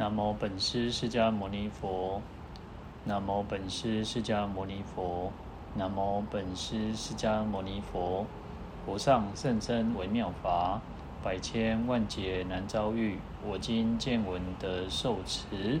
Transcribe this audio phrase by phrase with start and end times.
[0.00, 2.22] 南无本师释迦牟尼佛，
[3.04, 5.30] 南无本师释迦牟尼佛，
[5.74, 8.24] 南无本师释迦牟尼佛。
[8.86, 10.80] 佛上甚深微妙法，
[11.22, 13.18] 百千万劫难遭遇。
[13.46, 15.78] 我今见闻得受持，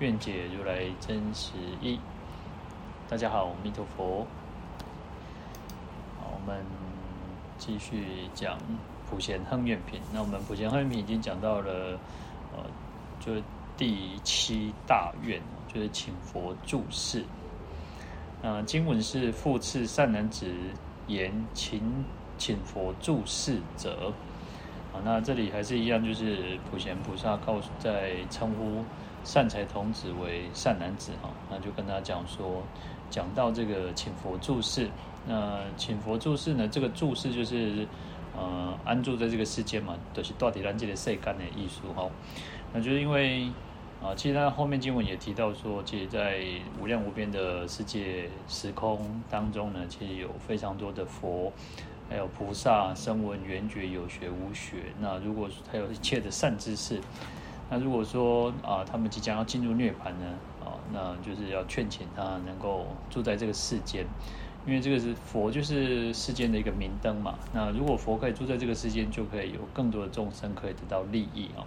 [0.00, 2.00] 愿解如来真实义。
[3.08, 4.26] 大家好，弥陀佛。
[6.18, 6.64] 好，我们
[7.58, 8.58] 继续讲
[9.08, 10.00] 普贤行愿品。
[10.12, 11.96] 那我们普贤行愿品已经讲到了，
[12.56, 12.64] 呃。
[13.24, 13.42] 就是
[13.76, 15.40] 第七大愿，
[15.72, 17.24] 就是请佛住世。
[18.42, 20.46] 呃，经文是复次善男子
[21.06, 21.80] 言，请
[22.36, 24.12] 请佛住世者。
[24.92, 28.84] 啊，那这里还是一样，就是普贤菩萨告诉在称呼
[29.24, 32.62] 善财童子为善男子哈，那就跟他讲说，
[33.08, 34.90] 讲到这个请佛住世。
[35.26, 37.86] 那请佛住世呢，这个住世就是
[38.36, 42.10] 呃安住在这个世间嘛，都、就是到底咱这个世间的意思哈。
[42.74, 43.50] 那就是因为
[44.02, 46.40] 啊，其实他后面经文也提到说，其实，在
[46.80, 51.52] 无量无边的世界时空当中呢，其实有非常多的佛，
[52.10, 54.76] 还有菩萨、声闻、缘觉、有学、无学。
[55.00, 57.00] 那如果还有一切的善知识，
[57.70, 64.04] 那如果说啊，他们即将要进入涅槃呢，啊，那就是要劝请他能够住在这个世间，
[64.66, 67.38] 因为这个是佛，就是世间的一个明灯嘛。
[67.52, 71.62] 那如果佛可以住在这个世间，就可以有更多的众生可以得到利益啊。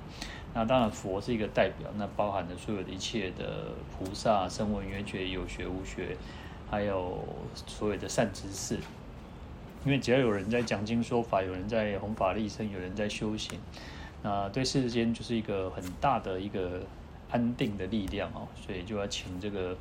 [0.57, 6.15] 那当然，佛是一个代表，那包含了所有的一切的菩萨、声闻、缘觉、有学、无学，
[6.71, 7.21] 还有
[7.67, 8.79] 所有的善知识。
[9.83, 13.59] 因为只要有人在讲经说法，有人在弘法利生，有人在修行，
[14.23, 16.81] 那对世间就是一个很大的一个
[17.29, 18.47] 安定的力量哦。
[18.65, 19.75] 所以就要请这个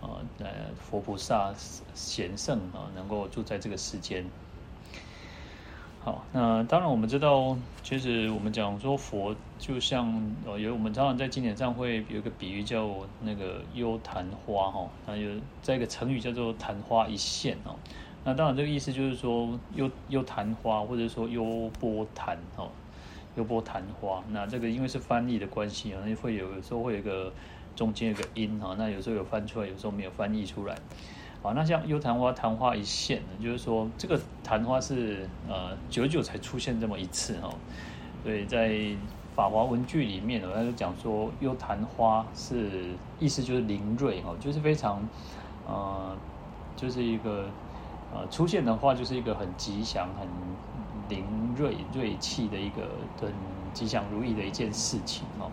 [0.00, 0.08] 呃
[0.40, 0.46] 呃
[0.82, 1.54] 佛菩萨
[1.94, 4.24] 贤圣啊，能够住在这个世间。
[6.06, 10.06] 好，那当然我们知道，其实我们讲说佛就像
[10.46, 12.88] 呃，有我们常常在经典上会有一个比喻叫
[13.22, 15.28] 那个幽昙花哈，那有
[15.62, 17.74] 在一个成语叫做昙花一现哦。
[18.22, 22.68] 那当然这个意思就是说幽幽昙花或者说幽波昙哦，
[23.34, 24.22] 幽波昙花。
[24.30, 27.32] 那这个因为是翻译的关系啊，那会有有时候会有一个
[27.74, 30.76] 中间有个音哈，那有时候有翻出来，有时候没有翻译出来。
[31.46, 37.54] 啊，那像幽昙花，昙花一现呢，就是说这个昙花是呃久久才出现这么一次哦。
[38.24, 38.70] 所以在
[39.36, 42.86] 《法华文具》里面呢，他就讲说幽昙花是
[43.20, 45.00] 意思就是灵锐哦，就是非常
[45.68, 46.16] 呃，
[46.76, 47.44] 就是一个
[48.12, 50.26] 呃出现的话就是一个很吉祥、很
[51.08, 51.24] 灵
[51.56, 52.88] 锐、锐气的一个
[53.20, 53.32] 很
[53.72, 55.48] 吉祥如意的一件事情哦。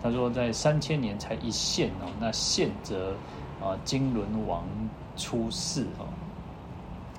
[0.00, 3.14] 他说在三千年才一现哦，那现则
[3.60, 4.62] 啊金轮王。
[5.16, 6.06] 出世哦，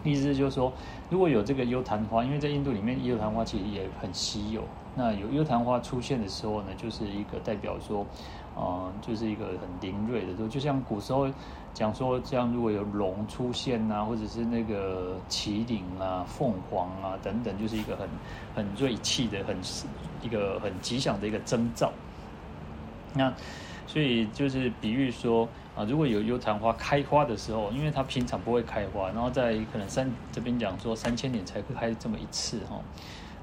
[0.04, 0.72] 意思就是说，
[1.10, 4.62] 如果有这个幽昙花，因为在印度里面，幽昙花其实也很稀有。
[4.96, 8.06] 那有幽昙花出现的时候呢，就是一个代表说，
[8.56, 11.28] 呃，就是一个很灵锐的，就就像古时候
[11.74, 18.08] 讲说，这样如果有龙出现啊，或者是那个麒麟啊、凤凰啊等等，就是一个很
[18.56, 19.58] 很锐气的、很
[20.22, 21.92] 一个很吉祥的一个征兆。
[23.14, 23.34] 那
[23.88, 25.48] 所以就是比喻说。
[25.76, 32.80] 啊，如果有油昙花开花的时候，因为它平常不会开花，然后在可能三这边讲说三千年才会开这么一次哈，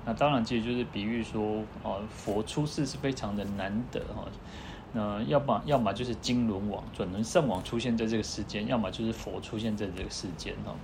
[0.07, 4.25] 那当然其实就是比喻说，哦，佛出世是非常的难得哈，
[4.95, 10.75] 那要么要么就是金轮王转轮圣王出现在这个世间，要么就是佛出现在这个世间哈，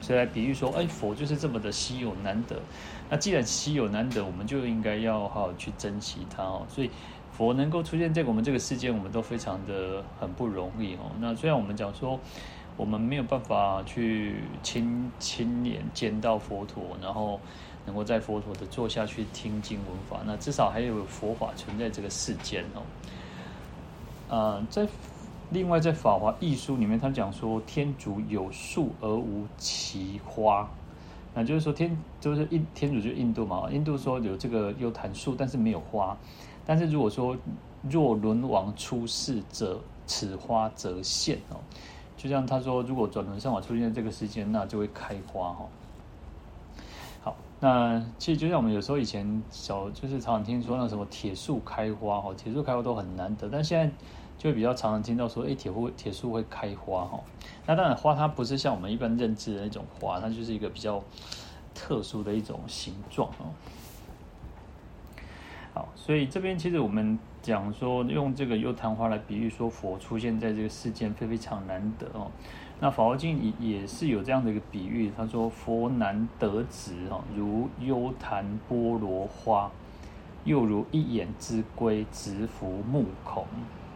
[0.00, 2.60] 所以来比喻说，哎，佛就是这么的稀有难得，
[3.08, 6.90] 那既然稀有难得，我们就应该要好好去珍惜它哦，所以。
[7.40, 11.10] 佛能够出现在我们这个世界，我们都非常的很不容易哦。
[11.18, 12.20] 那虽然我们讲说，
[12.76, 17.40] 我们没有办法去亲亲眼见到佛陀，然后
[17.86, 22.82] 能够在佛陀的座下去听经闻法，那至少还有佛法存在这个世间哦。
[24.28, 24.86] 呃，在
[25.48, 30.68] 另外在《法华义书》里面，他讲说，天竺有树而无其花，
[31.32, 36.14] 那就是说天就是印天竺就是印度嘛，印度说有这个有檀树，但是没有花。
[36.64, 37.36] 但是如果说
[37.88, 41.56] 若轮王出世者，此花则现哦。
[42.16, 45.66] 就像他说，如果转轮圣王出现在这个时间，那就会开花哈。
[47.22, 53.48] 好，那其实就像我们有时候以前小就是常常听说那什么铁树开花哈，铁树开花都很难得。
[53.50, 53.90] 但现在
[54.36, 57.18] 就比较常常听到说，哎，铁会铁树会开花哈。
[57.66, 61.02] 那当然花它不是像我们一般认知的那种花，它就是一个比较
[61.74, 63.48] 特殊的一种形状哦。
[65.94, 72.30] 所以这边其实我们讲说，用这个幽昙花来比喻说佛出现在这个世间非非常难得哦。
[72.80, 79.70] 那《法华经》也也是有这样的一个比喻，他说佛难得值哦，如幽昙波罗花，
[80.44, 83.44] 又如一眼之龟，直伏目孔。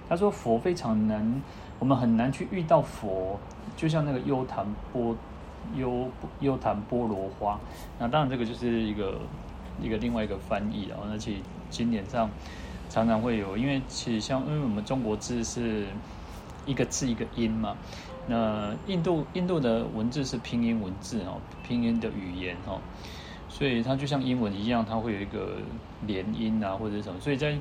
[0.06, 1.42] 他说佛非常难，
[1.78, 3.38] 我们很难去遇到佛，
[3.74, 5.16] 就像那个优昙波
[5.74, 6.06] 优
[6.40, 7.58] 优昙波罗花。
[7.98, 9.18] 那当然这个就是一个
[9.80, 11.36] 一个另外一个翻译啊，而且
[11.74, 12.30] 经典上
[12.88, 15.86] 常常会有，因为其实像因为我们中国字是
[16.64, 17.76] 一个字一个音嘛，
[18.28, 22.80] 那印度印度的文字是拼音文字哦，拼音的语言哦。
[23.48, 25.58] 所以它就像英文一样，它会有一个
[26.06, 27.20] 连音啊，或者什么。
[27.20, 27.56] 所以在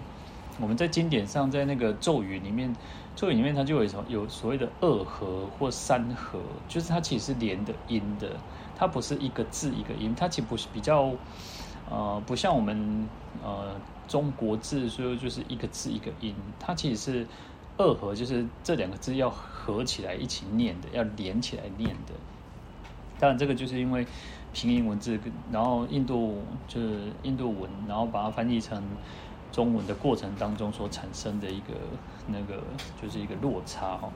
[0.59, 2.75] 我们在经典上，在那个咒语里面，
[3.15, 8.29] 咒语里面它就有什么有所谓的二合或三合，就是它其实是连的音的，
[8.75, 11.11] 它不是一个字一个音，它其实不是比较
[11.91, 13.07] 呃不像我们
[13.43, 13.75] 呃
[14.07, 17.27] 中国字，所以就是一个字一个音，它其实是
[17.77, 22.13] 二合，就是这两个字要合起来一起念的，要连起来念的。
[23.19, 24.05] 当然，这个就是因为。
[24.55, 25.19] 拼音文字，
[25.51, 28.79] 然后印度就是印度文，然后把它翻译成
[29.51, 31.73] 中文的过程当中所产生的一个
[32.27, 32.61] 那个
[33.01, 34.11] 就是一个落差哈。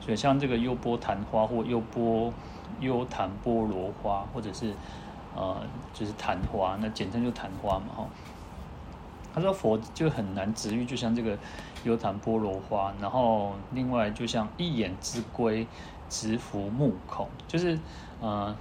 [0.00, 2.32] 所以像这个优波昙花或优波
[2.80, 4.72] 优昙波罗花，或者是
[5.36, 5.60] 呃
[5.92, 8.08] 就是昙花，那简称就昙花嘛哈。
[9.34, 11.36] 他说佛就很难直喻，就像这个
[11.84, 15.66] 优昙菠萝花，然后另外就像一眼之龟，
[16.08, 17.78] 直伏目孔，就是
[18.20, 18.54] 呃。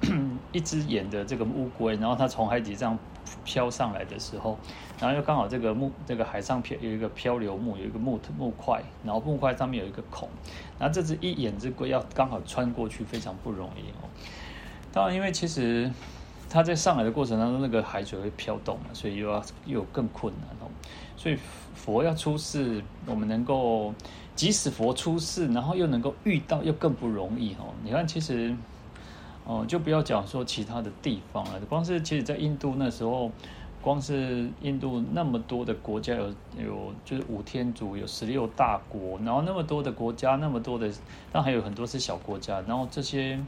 [0.52, 2.98] 一只眼的这个乌龟，然后它从海底这样
[3.42, 4.58] 飘上来的时候，
[5.00, 10.28] 然后又刚好这个木这个海上漂有一个漂流木，有一个木木块，然后木块上面有一个孔，
[10.78, 14.10] 然后这只一眼之龟要刚好穿过去，非常不容易哦。
[14.92, 15.90] 当然，因为其实
[16.54, 20.70] 它在上来的过程当中，那个海水会飘动嘛，所以又要又更困难哦。
[21.16, 21.36] 所以
[21.74, 23.92] 佛要出世，我们能够
[24.36, 27.74] 即使佛出世，然后又能够遇到，又更不容易哦。
[27.82, 28.54] 你看，其实。
[29.46, 31.60] 哦，就不要讲说其他的地方了。
[31.68, 33.30] 光是其实，在印度那时候，
[33.82, 36.28] 光是印度那么多的国家有，
[36.58, 40.90] 有就是五天竺，有十六大国，然后那么多的国家，那么多的，
[41.30, 42.62] 但还有很多是小国家。
[42.66, 43.38] 然后这些，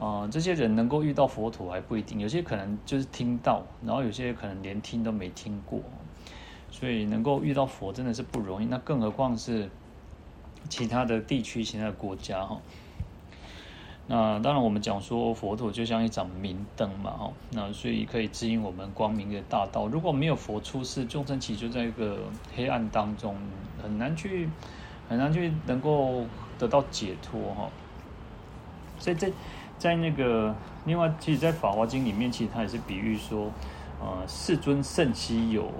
[0.00, 5.80] 呃，这些人能够遇到佛陀还不一定，有些可能就是听到，然后有些可能连听都没听过。
[6.70, 9.68] 所以能够遇到佛真的是不容易，那更何况是
[10.68, 12.60] 其他的地区、其他的国家哈。
[14.06, 19.88] 那当然，我们讲说佛陀就像一盏明灯嘛，哈，那所以可以指引我们光明的大道。
[19.88, 22.20] 如果没有佛出世，众生其实就在一个
[22.54, 23.34] 黑暗当中，
[23.82, 24.48] 很难去
[25.08, 26.24] 很难去能够
[26.56, 27.68] 得到解脱，哈。
[28.98, 29.32] 所以这
[29.78, 30.54] 在那个
[30.84, 33.50] 另外，其实，在《法华经》里面，其实它也是比喻说，
[34.00, 35.70] 呃，世尊甚稀有，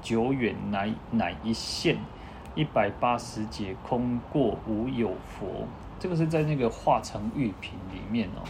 [0.00, 1.96] 久远乃乃一现，
[2.54, 5.66] 一百八十劫空过无有佛。
[6.00, 8.46] 这个是在那个化城喻品里面哦，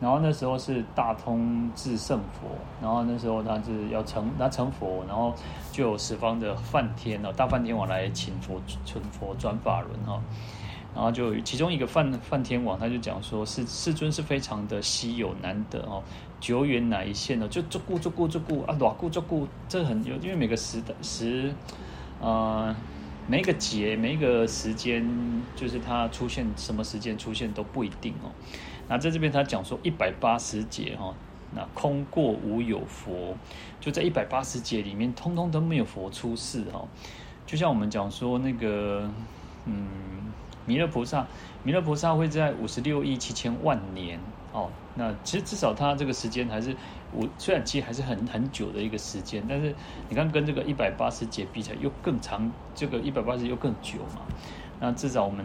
[0.00, 2.48] 然后那时候是大通智胜佛，
[2.80, 5.34] 然后那时候他是要成他成佛，然后
[5.70, 10.18] 就有十方的梵天哦，大梵天王来请佛成佛转法轮哈，
[10.96, 16.02] 然后就其中一个梵梵天王他就讲说，世世尊是非常的稀有难得哦，
[16.40, 21.54] 久远乃一现呢，就足顾足顾足顾啊，偌顾足顾，这很有，因为每个时的时，
[22.20, 22.74] 呃。
[23.28, 25.04] 每一个节，每一个时间，
[25.56, 28.30] 就是它出现什么时间出现都不一定哦。
[28.86, 31.12] 那在这边他讲说一百八十劫哈，
[31.52, 33.36] 那空过无有佛，
[33.80, 36.86] 就在一百八十劫里面，通通都没有佛出世哈。
[37.44, 39.10] 就像我们讲说那个，
[39.64, 39.88] 嗯，
[40.66, 41.24] 弥勒菩萨，
[41.62, 44.18] 弥勒菩萨会在五十六亿七千万年。
[44.52, 46.74] 哦，那其实至少它这个时间还是
[47.12, 49.74] 我虽然其实还是很很久的一个时间，但是
[50.08, 54.22] 你看跟这个一百八十劫比起来又更长，这个一百八十又更久嘛。
[54.80, 55.44] 那至少我们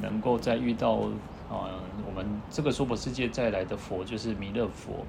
[0.00, 0.92] 能够再遇到
[1.50, 5.04] 啊、呃，我们这个娑婆世界再来的佛就是弥勒佛，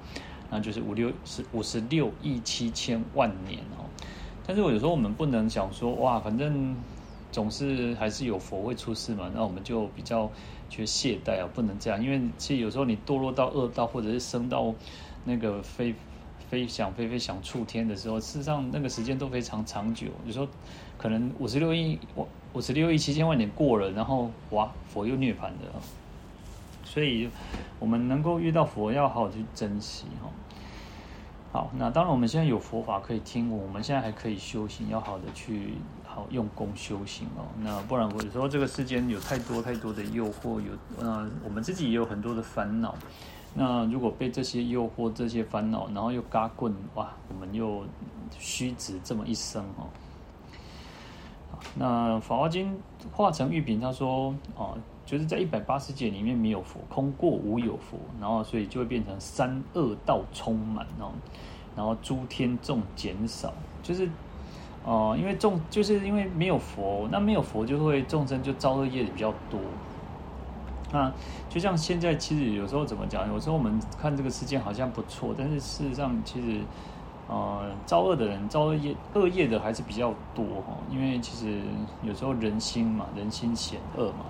[0.50, 3.88] 那就是五六十五十六亿七千万年哦。
[4.46, 6.76] 但是我有时候我们不能想说哇，反正。
[7.32, 10.30] 总是还是有佛会出世嘛，那我们就比较
[10.68, 14.74] 去懈怠啊，不能这样，因为其实有时候你堕落到恶道，或者是升到
[15.24, 15.94] 那个飞
[16.48, 20.08] 飞想飞飞想触天的时候，事实上那个时间都非常长久。
[20.26, 20.48] 有时候
[20.98, 21.98] 可能五十六亿
[22.52, 25.80] 五十六亿七千万年过了，然后哇，佛又涅槃了。
[26.82, 27.30] 所以
[27.78, 30.28] 我们能够遇到佛，要好好去珍惜哈。
[31.52, 35.74] 好，那当然我们现在有佛法可以听，我们现在还可以修行，要好的去。
[36.30, 42.94] 用功修行哦，那不然我有时候这个世间有太多太多的诱惑，有呃我们自己也有很多的烦恼。
[43.54, 47.84] 那如果被这些诱惑、这些烦恼，然后又嘎棍哇，我们又
[48.38, 49.88] 虚掷这么一生哦。
[51.74, 52.72] 那《法华经》
[53.12, 61.12] 化城喻品他说哦，就是在一百八十劫里面没有佛，空过无有佛，然后所以就会变成三恶道充满哦，
[61.76, 63.52] 然后诸天众减少。
[63.82, 64.08] 就是
[64.82, 69.60] 哦、因为众就是因为没有佛，那没有佛就会众生就造恶业比较多。
[70.92, 71.12] 那
[71.48, 73.28] 就像现在，其实有时候怎么讲？
[73.32, 76.60] 有时候我们看这个世界好像不错，但是事实上，其实
[77.28, 80.76] 呃，造恶的人，造恶业恶业的还是比较多哈。
[80.90, 81.60] 因为其实
[82.02, 84.24] 有时候人心嘛，人心险恶嘛，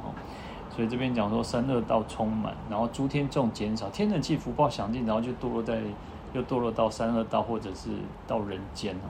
[0.69, 5.81] 所以这边讲说三恶道充满，然后诸天众减少，天人气福报享尽，然后就堕落在
[6.35, 7.89] 又堕落到三恶道或者是
[8.27, 9.09] 到人间哦。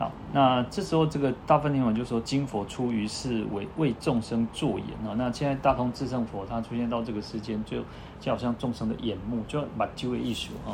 [0.00, 7.82] 好，那这时候这个大分天王就说：“今佛出于世为为众生作眼啊。”那现在大通智胜佛他出现到这个世间，就
[8.18, 10.72] 就好像众生的眼目，就把机会艺术啊。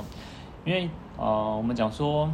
[0.65, 2.31] 因为啊、我们讲说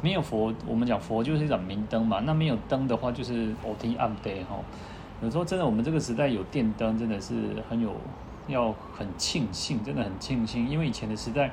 [0.00, 2.20] 没有佛，我们讲佛就是一盏明灯嘛。
[2.20, 4.56] 那没有灯的话，就是乌天暗地哈。
[5.20, 7.34] 有时候真的，我们这个时代有电灯，真的是
[7.68, 7.92] 很有
[8.46, 11.50] 要很庆幸，真的很庆幸，因为以前的时代。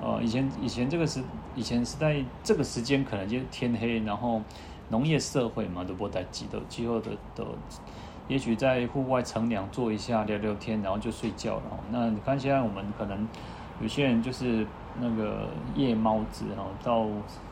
[0.00, 1.22] 呃，以前以前这个时
[1.56, 4.40] 以前是在这个时间可能就天黑，然后
[4.90, 7.44] 农业社会嘛，都不带几的，之后的的，
[8.28, 11.62] 也许在户外乘凉坐一下聊聊天，然后就睡觉了。
[11.90, 13.26] 那你看现在我们可能
[13.80, 14.66] 有些人就是
[15.00, 17.06] 那个夜猫子哈，到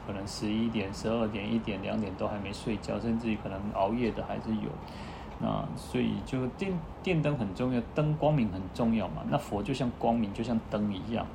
[0.07, 4.71] 可能十一点、十二点、一点、两点都还没睡觉，甚至于可能熬夜的还是有。
[5.41, 6.73] 那所以就电
[7.03, 9.23] 电灯很重要，灯光明很重要嘛。
[9.29, 11.27] 那佛就像光明，就像灯一样。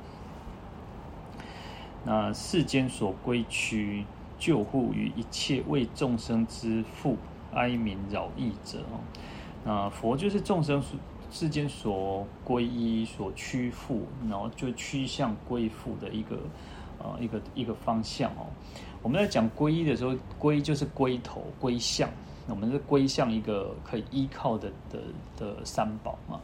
[2.04, 4.04] 那世间所归趋，
[4.38, 7.16] 救护于一切为众生之父
[7.52, 8.98] 哀悯饶益者哦。
[9.64, 10.82] 那佛就是众生
[11.30, 16.36] 世间所归依、所屈附，然后就趋向归附的一个
[16.98, 18.46] 呃一个一个方向哦。
[19.00, 22.08] 我们在讲皈依的时候，皈就是归头、归向，
[22.48, 24.98] 我们是归向一个可以依靠的的
[25.36, 26.40] 的三宝嘛。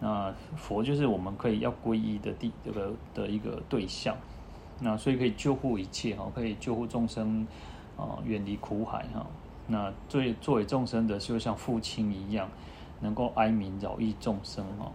[0.00, 4.16] 那佛就是我们可以要皈依的地这个的一个对象。
[4.80, 7.46] 那所以可以救护一切哈，可以救护众生
[7.96, 9.26] 啊，远离苦海哈。
[9.66, 12.48] 那作为作为众生的，就像父亲一样，
[13.00, 14.90] 能够哀悯饶益众生哈。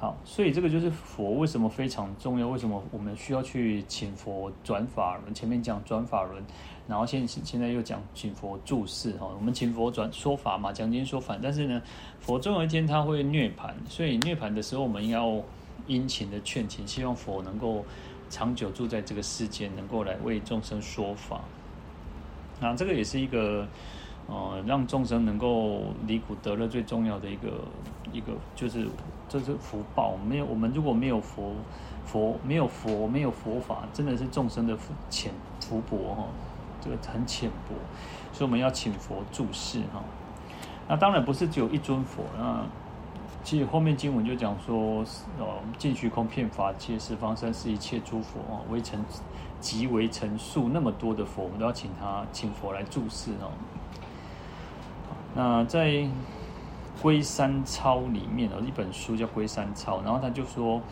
[0.00, 2.46] 好，所以这个就是佛为什么非常重要？
[2.46, 5.34] 为什么我们需要去请佛转法轮？
[5.34, 6.40] 前面讲转法轮，
[6.86, 9.28] 然后现现在又讲请佛注释哈。
[9.34, 11.36] 我们请佛转说法嘛，讲经说法。
[11.42, 11.82] 但是呢，
[12.20, 15.42] 佛终有一天他会涅槃，所以涅槃的时候，我们要
[15.88, 17.84] 殷勤的劝请，希望佛能够。
[18.30, 21.40] 长久住在这个世间，能够来为众生说法，
[22.60, 23.66] 那这个也是一个，
[24.26, 27.64] 呃，让众生能够离苦得乐最重要的一个
[28.12, 28.86] 一个，就是
[29.30, 30.14] 这是福报。
[30.28, 31.54] 没有我们如果没有佛，
[32.04, 34.76] 佛没有佛没有佛法，真的是众生的
[35.08, 36.26] 浅福薄哈，
[36.82, 37.74] 这个很浅薄，
[38.30, 40.04] 所以我们要请佛住世哈。
[40.86, 42.66] 那当然不是只有一尊佛那。
[43.44, 45.02] 其实后面经文就讲说，
[45.38, 45.46] 呃，
[45.78, 49.02] 尽虚空遍法界，十方三世一切诸佛啊，为成
[49.58, 53.50] 即为成数，那么多的佛，我们都要请他请佛来住世哦。
[55.34, 55.88] 那在
[57.00, 60.82] 《归三操》里面有一本书叫《归三操》，然后他就说，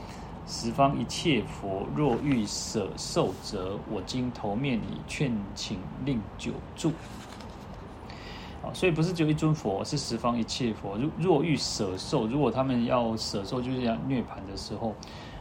[0.47, 6.93] 十方一切佛若欲舍寿者，我今头面你劝请令久住。
[8.75, 10.97] 所以不是只有一尊佛，是十方一切佛。
[10.97, 14.95] 若若欲舍寿，如果他们要舍寿，就是要涅槃的时候，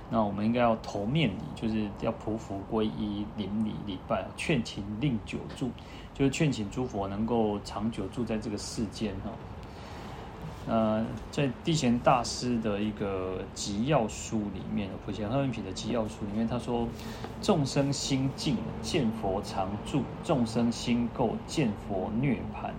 [0.09, 5.69] 那我们应该要头面礼，就是要匍匐皈依、顶礼礼拜，劝请令久住，
[6.13, 9.31] 就是劝请诸佛能够长久住在这个世间哈。
[10.67, 16.87] 呃，在地贤大师的一个集要书里面，普贤和文品的集要书里面，他说：
[17.39, 22.71] 众生心净，见佛常住；众生心垢，见佛涅槃。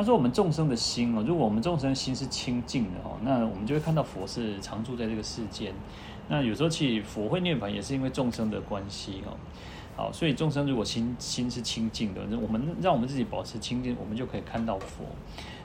[0.00, 5.74] 他说：“我们众生的心哦，如果我们众生的心是清净的哦，那我们就会看到佛是常住在这个世间。
[6.26, 9.36] 那有时候其实佛会涅槃，也是因为众生的关系哦。
[9.94, 15.04] 好，所以众生如果心心是清净的，我们让我们自己保持清净，我们就可以看到佛。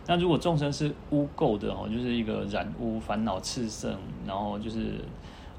[0.05, 3.95] 那如果众生是污垢的哦，就是一个染污、烦恼炽盛，
[4.27, 4.99] 然后就是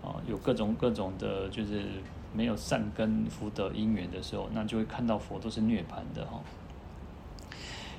[0.05, 1.81] 啊有各种各种的，就是
[2.35, 6.43] 没有善根福德因缘的时候，那就会看到佛都是涅槃的哈。”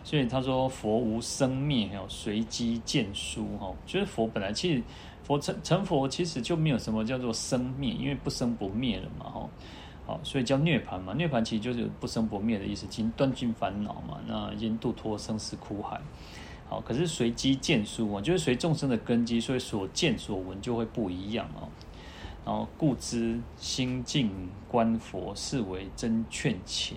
[0.07, 4.81] 所以他说佛无生灭，哈，随机渐疏，哈，就是佛本来其实
[5.21, 9.49] 佛成成佛其实就没有什么叫做生灭，因为不生不灭了嘛，哈，
[10.05, 15.99] 好，所以叫涅槃嘛，涅槃其实就是不生不灭的意思，已经断尽烦恼嘛，那已经度脱生死苦海，
[16.69, 21.67] 好，可是随机渐疏啊，就是随众生的根基，所以所见所闻就会不一样哦，
[22.45, 24.31] 然后故知心净
[24.69, 26.95] 观佛，是为真劝请，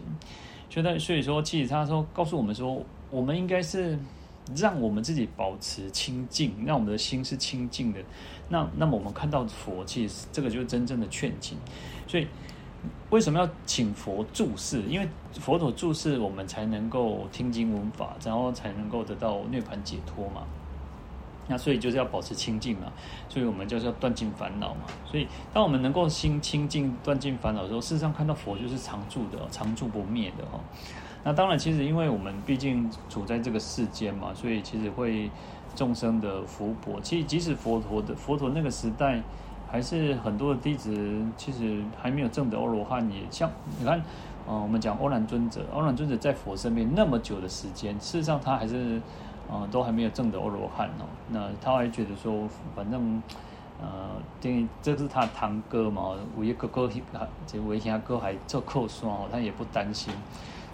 [0.68, 2.80] 所以他所以说，其实他说告诉我们说。
[3.10, 3.98] 我们应该是
[4.56, 8.00] 让我们自己保持清净，让我们的心是清净的。
[8.48, 11.58] 那那么我们看到佛，其实这个就是真正的劝请。
[12.06, 12.26] 所以
[13.10, 14.82] 为什么要请佛住世？
[14.88, 20.42] 因为佛陀住世，我们才能够听经闻法，然后才能够得到涅槃解脱嘛。
[21.46, 22.92] 那所以就是要保持清净嘛，
[23.28, 24.82] 所以我们就是要断尽烦恼嘛。
[25.04, 30.60] 所以当我们能够心清净、断尽烦恼的时候，事实上看到佛就是常住的、常住不灭的哈。
[31.22, 35.30] 那当然，其实因为我们毕竟处在这个世间嘛，所以其实会
[35.74, 37.00] 众生的福薄。
[37.00, 39.20] 其实即使佛陀的佛陀那个时代，
[39.70, 44.02] 还是很多的弟子其实还没有证得阿罗汉，也像你看，
[44.48, 49.00] 嗯，我们讲欧兰尊者，欧兰尊者在佛身边那么久的时间，事实上他还是。
[49.50, 51.06] 啊、呃，都还没有证得阿罗汉哦。
[51.28, 53.20] 那他还觉得说，反正，
[53.82, 54.10] 呃，
[54.42, 60.14] 因为这是他堂哥嘛，五爷哥哥还这维兄哥还做扣双哦，他也不担心。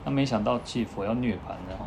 [0.06, 1.86] 那没想到，其实佛要涅槃了哈。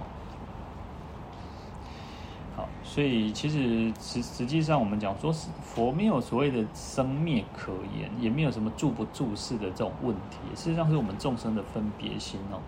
[2.58, 5.32] 好，所以其实实实际上我们讲说，
[5.64, 10.38] 佛没有所谓的生灭可言，也没有什么住不住世的这种问题。
[10.54, 12.60] 事实上是我们众生的分别心哦。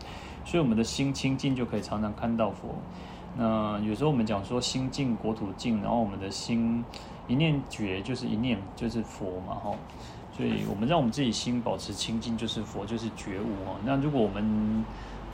[0.46, 2.74] 所以我们的心清净，就可以常常看到佛。
[3.38, 6.84] 那有时候我们讲说心净国土净，然后我们的心
[7.27, 9.72] 一念觉就是一念就是佛嘛，哈，
[10.36, 13.75] 所以我们让我们自己心保持清净就是佛，就是觉悟哦。
[13.86, 14.84] 那如果我们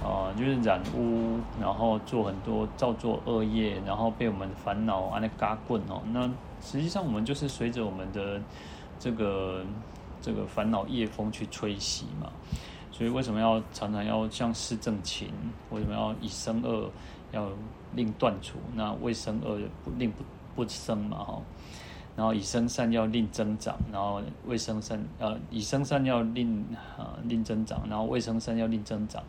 [0.04, 6.28] 啊、就是染污，然后做很多造作恶业，然后被我们烦恼啊那嘎棍哦，那
[6.62, 8.42] 实际上我们就是随着我们的
[9.00, 9.64] 这个
[10.22, 12.32] 这个烦恼业风去吹袭嘛。
[12.92, 15.30] 所以为什么要常常要像四正勤？
[15.72, 16.90] 为什么要以生恶？
[17.34, 17.50] 要
[17.94, 20.24] 令断除，那未生恶不令不
[20.56, 21.42] 不生嘛哈，
[22.16, 26.66] 然后以生善要令增长，然后未生善呃以生善要令
[26.98, 29.22] 啊令增长，然后未生善要令增长，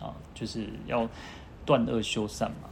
[0.00, 1.08] 啊就是要
[1.64, 2.68] 断恶修善嘛。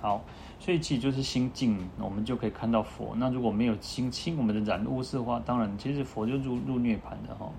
[0.00, 0.24] 好，
[0.58, 3.14] 所以其实就是心净，我们就可以看到佛。
[3.16, 7.50] 那如果没有心清，我们的染污的话，当然其实佛就入入涅槃的哈。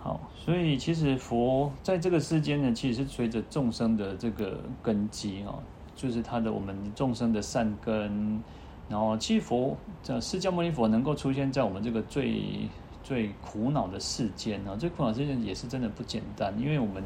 [0.00, 5.54] 好，所以其实佛在这个世间呢，其实是随着众生的这个根基啊，
[5.94, 8.42] 就是他的我们众生的善根，
[8.88, 12.68] 然后其实佛这释迦牟尼佛能够出现在我们这个最
[13.04, 17.04] 最苦恼的世间啊，最苦恼世间也是真的不简单，因为我们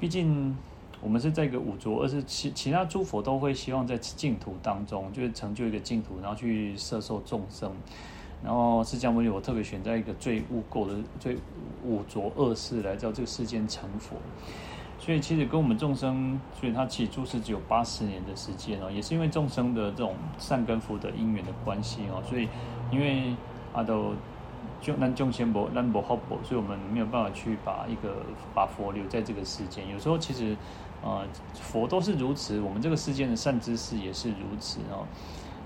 [0.00, 0.56] 毕竟
[1.00, 7.70] 我们是在一个五浊，而是其其他诸佛都会希望在净土当中，就是成就一个净土，然后去摄受众生。
[8.44, 11.36] 然后释迦牟尼，我特别选在一个最污垢的、最
[11.84, 14.16] 五浊恶世来到这个世间成佛，
[14.98, 22.48] 所以其实跟我们众生，所以他起住世只有八十年的时间哦，也是因为众生的这种善根福德因缘的关系哦，所以
[22.90, 23.36] 因为
[23.72, 24.12] 阿都
[24.82, 28.16] 就那众仙佛、那不好佛，所以我们没有办法去把一个
[28.52, 29.88] 把佛留在这个世间。
[29.88, 30.56] 有时候其实、
[31.02, 35.06] 呃，佛都是如此，我们这个世间的善知识也是如此哦。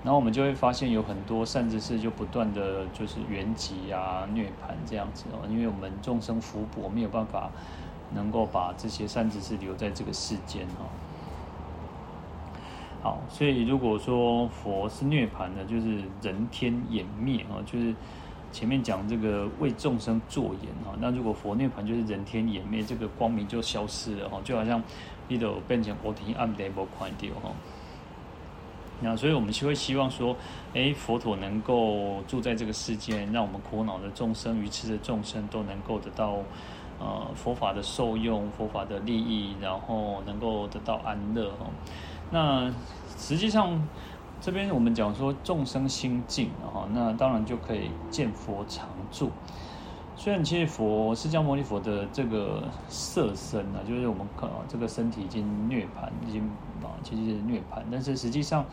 [0.03, 7.49] 然后我们就会发现有很多善知识就不断的就是原寂啊、涅槃这样子哦，因为我们众生福薄，没有办法
[8.13, 10.85] 能够把这些善知识留在这个世间哦。
[13.01, 17.93] 好，所以如果说佛是涅槃的，就是人天湮灭啊，就是
[18.57, 24.81] 前面讲这个为众生作演哈，那如果佛涅槃就是人天湮灭，这个光明就消失了哈，就好像
[25.27, 27.53] 你都变成乌天暗地无看到哈。
[28.99, 30.35] 那所以，我们就会希望说，
[30.73, 36.39] 诶，佛陀能够住在这个世间，让我们苦恼的众生、愚痴的众生都能够得到，
[36.99, 41.67] 呃，佛法的受用、佛法的利益，然后能够得到安乐哈。
[42.31, 42.73] 那
[43.19, 43.87] 实际上，
[44.39, 49.29] 这边我们讲说众生心净，哈，那当然就可以见佛常住。
[50.15, 56.41] 虽然其实佛释迦牟尼佛的这个色身呢，就是我们看啊，这个身体已经涅槃，已经
[56.81, 57.83] 啊，其实是涅槃。
[57.91, 58.65] 但是实际上，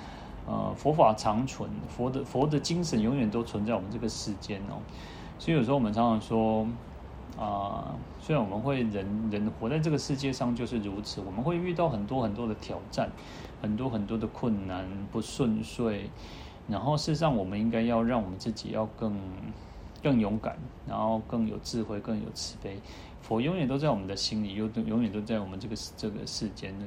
[0.46, 4.80] 呃，佛法长存，佛的佛的精神永远都存在我们这个世间哦。
[5.38, 6.66] 所以有时候我们常常说
[7.38, 13.10] 啊，虽然我们会人人活在这个世界上就是如此，我们会遇到很多很多的挑战，
[13.60, 16.10] 很多很多的困难不顺遂。
[16.68, 19.18] 然后事实上，我们应该要让我们自己要更。
[20.02, 20.54] 更勇敢，
[20.86, 22.78] 然后更有智慧，更有慈悲。
[23.22, 26.84] 佛永远都在我们的心里，又永远都在我们这个这个世间的。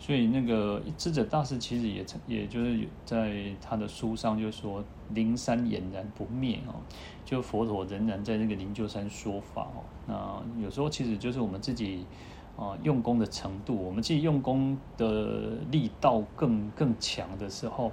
[0.00, 4.82] 所以那个智者大师其实也，也就是在他的书上就说
[5.14, 6.74] ：“灵山俨然不灭哦，
[7.28, 9.84] 就佛陀仍然在那个灵鹫山说法哦。
[10.06, 12.06] 那有时候其实就是我们自己
[12.56, 17.92] 啊用功的程度，我们自己用功的力道更更强的时候。”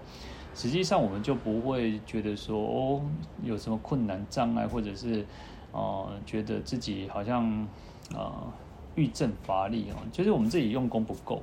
[0.56, 3.02] 实际上，我们就不会觉得说哦，
[3.44, 5.26] 有什么困难障碍，或者是
[5.74, 7.68] 呃，觉得自己好像
[8.16, 8.48] 啊
[8.96, 11.42] 欲振乏力哦，就是我们自己用功不够，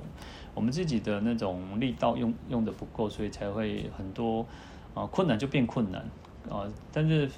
[0.54, 4.46] 我们自己的那种力道用用的不够，所以才会很多
[4.94, 6.00] 啊困难就变困难
[6.48, 6.64] 啊。
[6.90, 7.30] 但是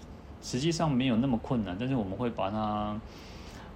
[0.44, 2.94] 实际上没有那么困难，但是我们会把它，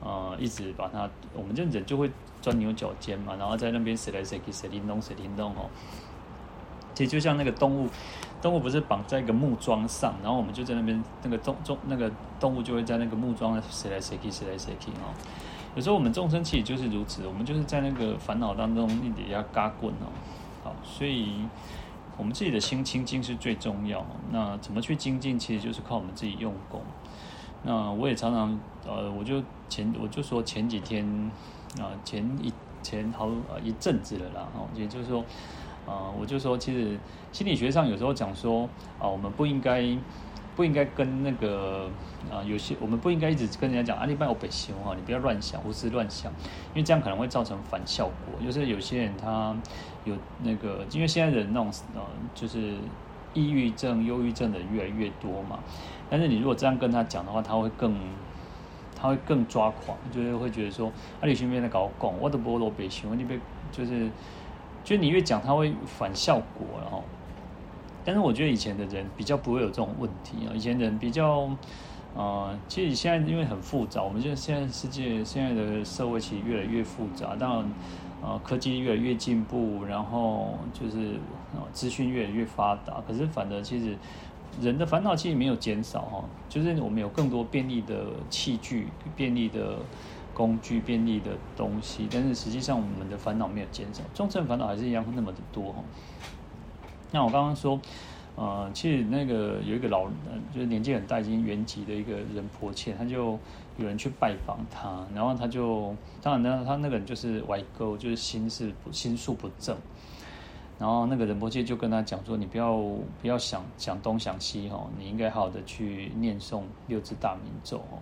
[0.01, 2.11] 呃，一直把它，我们这人就会
[2.43, 5.71] 钻牛角尖嘛，然后在那边谁来谁去，谁叮咚谁叮咚哦。
[6.95, 7.89] 其实就像那个动物，
[8.43, 15.09] 动物不是绑在一个木桩上，然后我们就在那边，那个动动那个动物就会在那个木桩谁来谁去，谁来谁去哦。
[15.75, 20.13] 有时候我们众生其实就是如此，我们就是在那个烦恼当中一直要嘎滚哦。
[20.63, 21.47] 好，所以。
[22.19, 24.05] 我们自己的心清净是最重要。
[24.31, 25.39] 那怎么去精进？
[25.39, 26.83] 其实就是靠我们自己用功。
[27.63, 31.07] 那我也常常，呃，我就前我就说前几天
[31.81, 32.53] 啊，前一
[32.83, 33.31] 前好
[33.65, 34.49] 一阵子了啦。
[34.55, 35.25] 哦，也就是说，
[35.87, 36.99] 啊，我就说，其实
[37.33, 39.97] 心理学上有时候讲说，啊，我们不应该。
[40.57, 41.89] 不应该跟那个
[42.31, 46.33] 啊，有些我们不应该一直跟人家讲啊，你不要北修哈，你不要乱想，胡思乱想，
[46.75, 48.45] 因为这样可能会造成反效果。
[48.45, 49.57] 就是有些人他
[50.05, 52.01] 有那个，因为现在人那种呃，
[52.35, 52.75] 就是
[53.35, 55.59] 抑郁症、忧郁症的人越来越多嘛。
[56.11, 57.95] 但是你如果这样跟他讲的话，他会更
[58.95, 60.89] 他会更抓狂，就是会觉得说
[61.21, 63.39] 啊，你身边在搞拱，我都不罗北修，你别
[63.71, 64.11] 就是，
[64.83, 67.03] 就你越讲他会反效果，然后。
[68.05, 71.47] 但是我觉得以前的人比较不会有这种问题啊，以前人比较，
[72.19, 77.73] 呃，其实现在因为很复杂，我们现在现在世界现在的社会其实越来越复杂，当然，
[78.21, 81.13] 呃，科技越来越进步，然后就是
[81.55, 83.97] 呃资讯越来越发达，可是反而其实
[84.61, 89.77] 人的烦恼其实没有减少哈，就是我们有更多便利的器具、便利的
[90.35, 95.85] 工具、便利的东西，但是实际上我们的烦恼没有减少，重症烦恼还是一样那么的多哈。
[97.13, 97.81] 那我刚刚说，
[98.39, 100.15] 呃，其实那个有一个老人，
[100.55, 103.37] 就是年纪很大，已经圆寂的一个仁波切，他就
[103.79, 109.77] 有人去拜访他，然后他就，当然呢，他那个人就是歪钩，就是心是心术不正，
[110.79, 112.77] 然后那个仁波切就跟他讲说，你不要
[113.21, 117.99] 不要想想东想西哈，你应该好好的去念诵六字大明咒哦。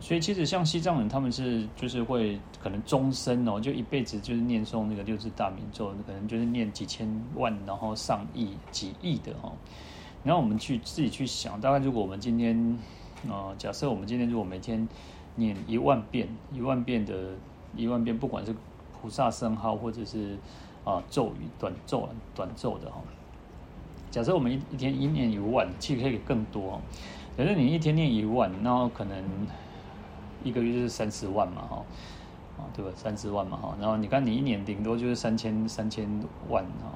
[0.00, 9.52] 所以其实像西藏人，他们是就是会可能终身哦，就一辈子就是念诵那个六字大明咒，可能就是念几千万，然后上亿、几亿的哦。
[10.22, 12.78] 然后我们去自己去想，大概如果我们今天
[13.28, 14.88] 啊、假设我们今天如果每天
[15.36, 17.34] 念一万遍、一万遍的
[17.76, 18.54] 一万遍，不管是
[19.00, 20.38] 菩萨圣号或者是
[20.84, 23.02] 啊咒语、短咒、短咒的哈。
[24.10, 26.80] 假设我们一一天一念一万，其实可以更多。
[27.36, 29.22] 假设你一天念一万，然后可能。
[30.44, 31.82] 一个月就是三十万嘛，哈，
[32.58, 32.90] 啊，对吧？
[32.94, 33.74] 三十万嘛，哈。
[33.80, 36.06] 然后你看，你一年顶多就是三千三千
[36.48, 36.92] 万，哈，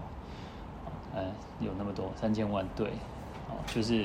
[1.16, 1.24] 哎，
[1.58, 2.88] 有那么多三千万，对，
[3.48, 4.04] 啊，就是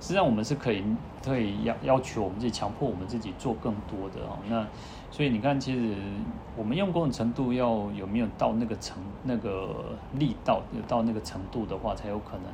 [0.00, 0.84] 实际上我们是可以
[1.22, 4.38] 可以要要求我们自己，强迫我们自己做更多的哦。
[4.48, 4.64] 那
[5.10, 5.96] 所以你看，其实
[6.56, 12.44] 我们用功的程度要有没有到那个程那个力道，有到那个程度的话，才有可能。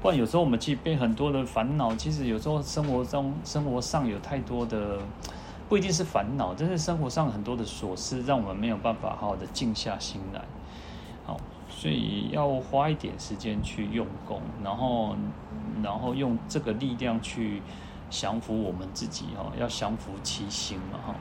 [0.00, 4.98] 不然有时候我们其实被很多的烦恼，其实有时候生活中生活上有太多的。
[5.68, 10.42] 不一定是烦恼，但是生活上很多的琐事，让我们没有办法好好的静下心来。
[11.24, 15.16] 好，所以要花一点时间去用功，然后，
[15.82, 17.62] 然后用这个力量去
[18.10, 21.14] 降服我们自己哈，要降服其心嘛哈。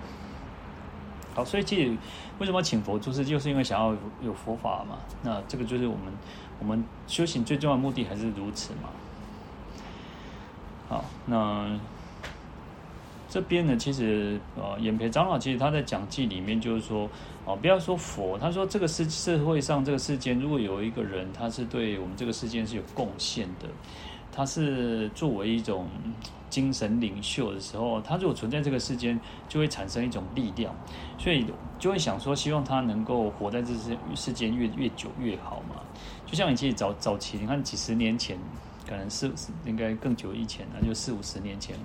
[1.36, 1.98] 好，所以其实
[2.38, 4.98] 为什么请佛出世，就是因为想要有佛法嘛。
[5.24, 6.14] 那这个就是我们
[6.60, 8.90] 我们修行最重要的目的，还是如此嘛。
[10.90, 11.80] 好，那。
[13.34, 17.10] 这边呢，其实呃，演培长老其实他在讲记里面就是说，
[17.46, 23.68] 哦，不要说佛，他说这个世社会上这个世间，如果有一个人，他是对我们这个世间是有贡献的，
[24.32, 25.88] 他是作为一种
[26.48, 29.20] 精神领袖的时候，他如果存在这个世间，
[29.50, 30.72] 就会产生一种力量，
[31.18, 31.44] 所以
[31.80, 35.78] 就会想说，希望他能够活在这世世间越越久越好嘛。
[36.28, 38.38] 就像你其实早早期，你看几十年前，
[38.88, 39.32] 可能是
[39.66, 41.76] 应该更久以前，那就四五十年前。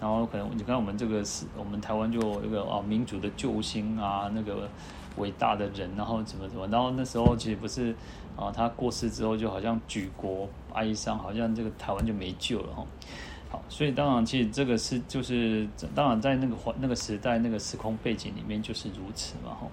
[0.00, 4.68] 然后可能你看我们这个是，我们台湾就有一个啊民主的救星啊，那个
[5.16, 7.94] 伟大的人，然后怎么怎么，然后那时候其实不是
[8.36, 12.86] 啊，他过世之后就好像举国哀伤，好像这个台湾就没救了哈。
[13.48, 19.66] 好，所以当然其实这个是就是当然在那个环那个时代那个时空背景里面就是如此嘛哈。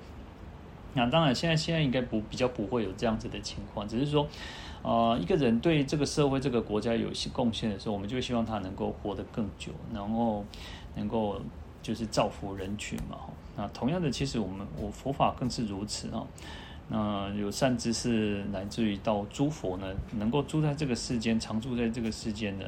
[0.94, 4.28] 那当然现在现在应该不比较不会有这样子的情况，只是说。
[4.84, 10.44] 啊、呃，一个人对这个社会、这个国家有一些贡献的时候，我们就希望他能够活得更久，然后
[10.96, 11.40] 能够
[11.82, 13.18] 就是造福人群嘛。
[13.56, 16.28] 那同样的，其实我们我佛法更是如此啊。
[16.90, 22.66] 那有善知识来自于到诸佛呢，能够住在这个世间，常住在这个世间呢，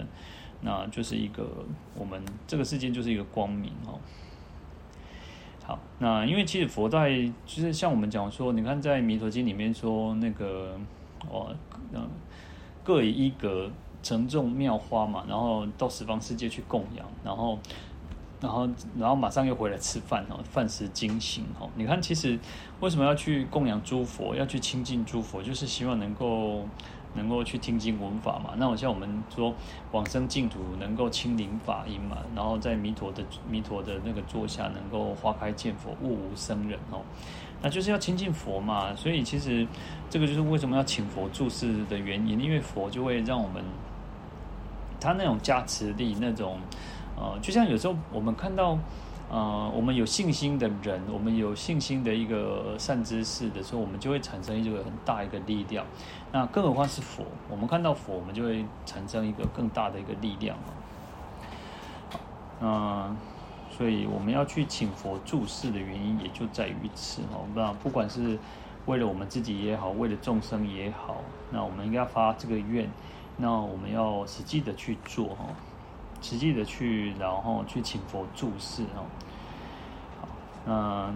[0.61, 1.45] 那就是一个
[1.93, 3.99] 我们这个世间就是一个光明哦。
[5.65, 7.09] 好，那因为其实佛在
[7.45, 10.79] 就是像我们讲说，你看在弥陀经里面说那个。
[11.27, 11.49] 哦，
[11.93, 12.09] 嗯，
[12.83, 13.69] 各以一格
[14.01, 17.59] 承种妙花嘛，然后到十方世界去供养，然后。
[18.41, 18.69] 然后，
[18.99, 21.67] 然后马上又回来吃饭哦，饭食精醒哦。
[21.75, 22.37] 你看，其实
[22.81, 26.63] 为什么要去供养诸佛，要去亲近诸佛，就是希望能够
[27.15, 28.53] 能够去听经闻法嘛。
[28.57, 29.55] 那我像我们说
[29.93, 37.01] 往生净土，能够亲临法音嘛，然后在弥陀的弥陀的那个座下，能够花开见佛，悟无生忍哦。
[37.61, 38.95] 那就是要亲近佛嘛。
[38.95, 39.65] 所以其实
[40.09, 43.63] 这个就是为什么要请佛注释的原因，因为佛就会让我们
[44.99, 46.59] 他那种加持力那种。
[47.17, 48.77] 呃，就像有时候我们看到，
[49.31, 55.85] 呃，我们有信心的人，我们有信心的一个善知识的时候，我们就会产生一个很大一个力量。
[56.33, 60.63] 那更何况是佛，我们看到佛，我们就会产生一个更大的一个力量嘛。
[62.61, 63.17] 嗯、
[63.75, 67.45] 所以我们要去请佛注释的原因也就在于此哦。
[67.53, 68.37] 那不管是
[68.85, 71.17] 为了我们自己也好，为了众生也好，
[71.51, 72.89] 那我们应该发这个愿，
[73.37, 75.47] 那我们要实际的去做哈。
[76.21, 79.03] 实际的去，然后去请佛注释哦。
[80.21, 80.27] 好，
[80.65, 81.13] 那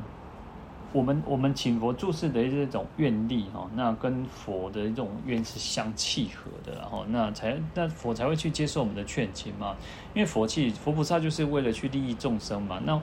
[0.91, 9.75] 我们我们请佛注释的这种愿力哈，那跟佛的这种愿是相契合的，然后那才那佛才会去接受我们的劝请嘛。
[10.13, 12.82] 因为佛气佛菩萨就是为了去利益众生嘛。
[12.86, 12.99] 那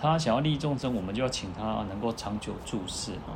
[0.00, 3.34] 他想要利益众生，我们就要请他能够长久住世哈。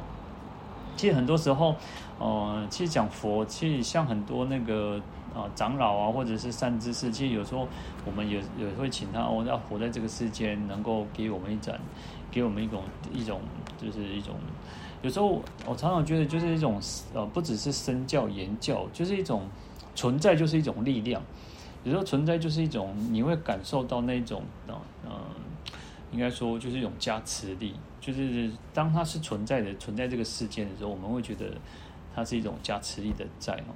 [0.97, 1.75] 其实很多时候，
[2.19, 5.01] 呃，其实讲佛，其实像很多那个。
[5.35, 7.67] 啊，长老啊，或者是善知识，其实有时候
[8.05, 11.81] 我们也也会请他哦，要活在这个世间，能够给我们一盏，
[12.33, 13.41] 给我们一种一种，
[13.81, 14.35] 就是一种。
[15.03, 16.81] 有时候我常常觉得，就是一种
[17.13, 19.43] 呃，不只是身教言教，就是一种
[19.95, 21.23] 存在，就是一种力量。
[21.85, 25.13] 有时候存在就是一种，你会感受到那种呃，
[26.13, 31.47] 应该说就是一种加持力，就是当它是存在的，存在这个世间的时候，我们会觉得
[32.15, 33.75] 它是一种加持力的在哦。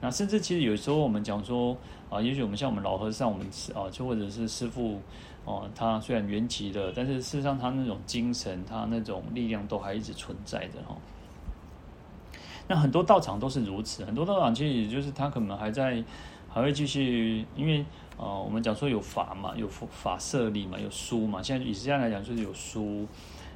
[0.00, 1.76] 那甚至其实有时候我们讲说
[2.08, 4.98] 啊，也许我们像我们老和尚，我们啊，就或者是师父
[5.44, 10.96] 哦，他虽然圆寂了，但是事实上他那种精神，他那种力量都还一直存在的哈。
[12.68, 16.02] 那很多道场都是如此，很多道场其实也就是他可能还在，
[16.48, 17.84] 还会继续，因为
[18.16, 23.06] 啊，我们讲说有法嘛，有法舍利嘛，有书嘛，现在以现在来讲就是有书，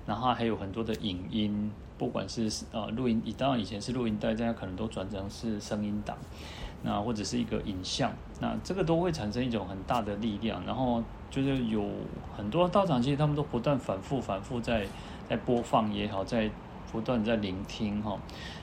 [0.07, 1.71] 然后还有很多的影音。
[1.99, 6.15] 不管是呃录音，当然以前是录音带，现在可能都转成是声音档，
[6.87, 10.65] 那或者是一个影像，那这个都会产生一种很大的力量。
[10.65, 11.85] 然后就是有
[12.37, 14.87] 很多道场，其实他们都不断反复、反复在
[15.29, 16.49] 在播放也好，在
[16.93, 18.17] 不断在聆听哈，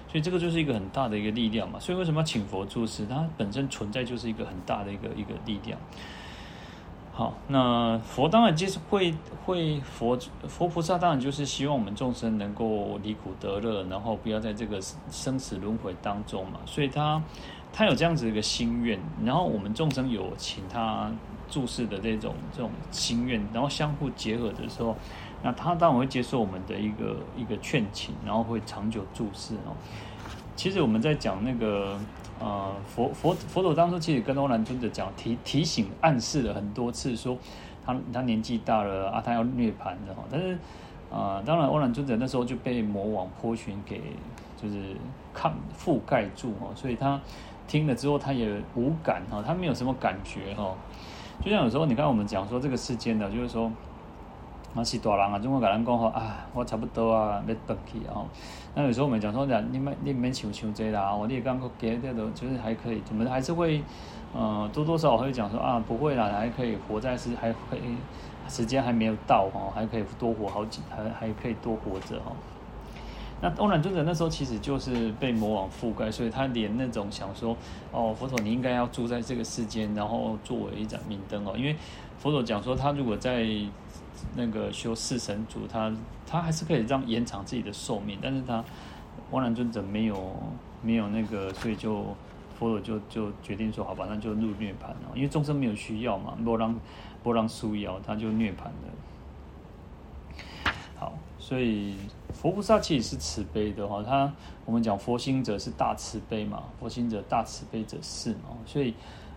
[0.08, 1.78] 所以这个就是一个很大的一个力量嘛。
[1.78, 3.06] 所以为什么要请佛住世？
[3.06, 5.78] 它本身存在就是一个很大的一个一个力量。
[7.12, 9.14] 好，那佛当然就是会
[9.46, 14.82] 会佛佛菩萨当然就是希望我们众生能够离苦得乐，然后不要在这个
[15.12, 17.22] 生死轮回当中嘛，所以他
[17.74, 21.12] 他有这样子一个心愿，然后我们众生有请他
[21.50, 24.96] 注视的这种这种心愿，然后相互结合的时候，
[25.42, 29.76] 那他当然会接受我们的一个一个劝请，然后会长久注视哦。
[30.56, 32.00] 其实我们在讲那个。
[32.40, 37.38] 呃，佛佛佛陀当初其实跟欧兰尊者讲，提提醒暗示了很多次，说
[37.86, 40.24] 他他年纪大了啊，他要涅槃的哈。
[40.30, 40.54] 但是
[41.10, 44.02] 啊、呃，当然欧兰尊者那时候就被魔王波旬给
[44.62, 44.98] 就是
[45.34, 47.22] 抗覆盖住哈，所以他
[47.68, 50.74] 听了之后他也无感哈，他没有什么感觉哈。
[51.44, 53.72] 就像有时候你看我们讲说这个世间的，就是说。
[54.76, 58.26] 那是大人啊，中国人讲吼啊，我差不多啊，要回去啊。
[58.74, 63.84] 那有时候我们讲说，你们你们求求这啦，我你刚刚给这都就是还可以，怎么还是会，
[64.34, 67.96] 呃，多多少少会讲说啊，不会啦，还可以活在是，还可以
[68.50, 72.32] 时间还没有到哈，还可以多活好几，还还可以多活着哈。
[73.44, 77.56] 那欧兰尊者那时候其实就是被魔王覆盖，所以他连那种想说
[77.92, 81.76] 哦，佛陀你应该要住在这个世间，然后作为一盏明灯哦，因为
[82.18, 83.46] 佛陀讲说他如果在。
[84.38, 85.92] 那个修四神足，他
[86.26, 88.64] 他还是可以让延长自己的寿命，但是他
[89.32, 90.34] 欧兰尊者没有
[90.82, 92.06] 没有那个，所以就
[92.58, 96.74] 佛陀就就决定说，好吧，那就入涅槃了，因为众生没有需要嘛，波浪
[97.22, 98.94] 波浪疏要，他就涅槃了。
[101.44, 101.96] 所以
[102.32, 108.94] 佛菩萨其实是慈悲的哈，他我们讲佛心者是大慈悲嘛，佛心者大慈悲者是嘛，所以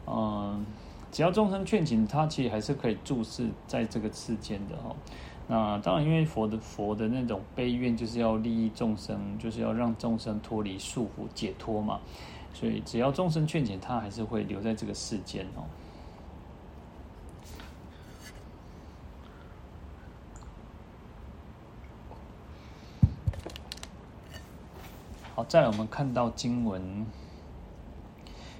[0.07, 0.65] 嗯。
[1.13, 4.95] 只要众生劝请，他其实还是可以注视在这个世间的哈。
[5.49, 12.01] 那当然，因为佛的佛的那种悲愿，就是要利益众生，就是要让众生脱离束缚、解脱嘛。
[12.53, 15.65] 所以，只要众生劝请，他还是会留在这个世间哦。
[25.37, 27.05] 好，再来我们看到经文。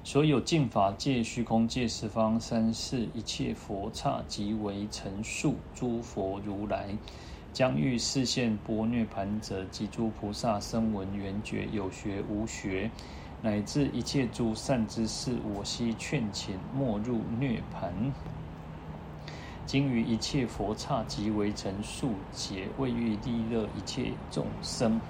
[0.05, 6.91] 所有净法界、虚空界、十方三世一切佛刹即为成数，诸佛如来
[7.51, 12.91] 将欲示现般涅槃者，及诸菩萨声闻缘觉有学无学，
[13.41, 17.91] 乃至一切诸善知识，我悉劝请莫入涅盘。
[19.65, 25.01] 今于一切佛刹即为成数劫，为欲利乐一切众生。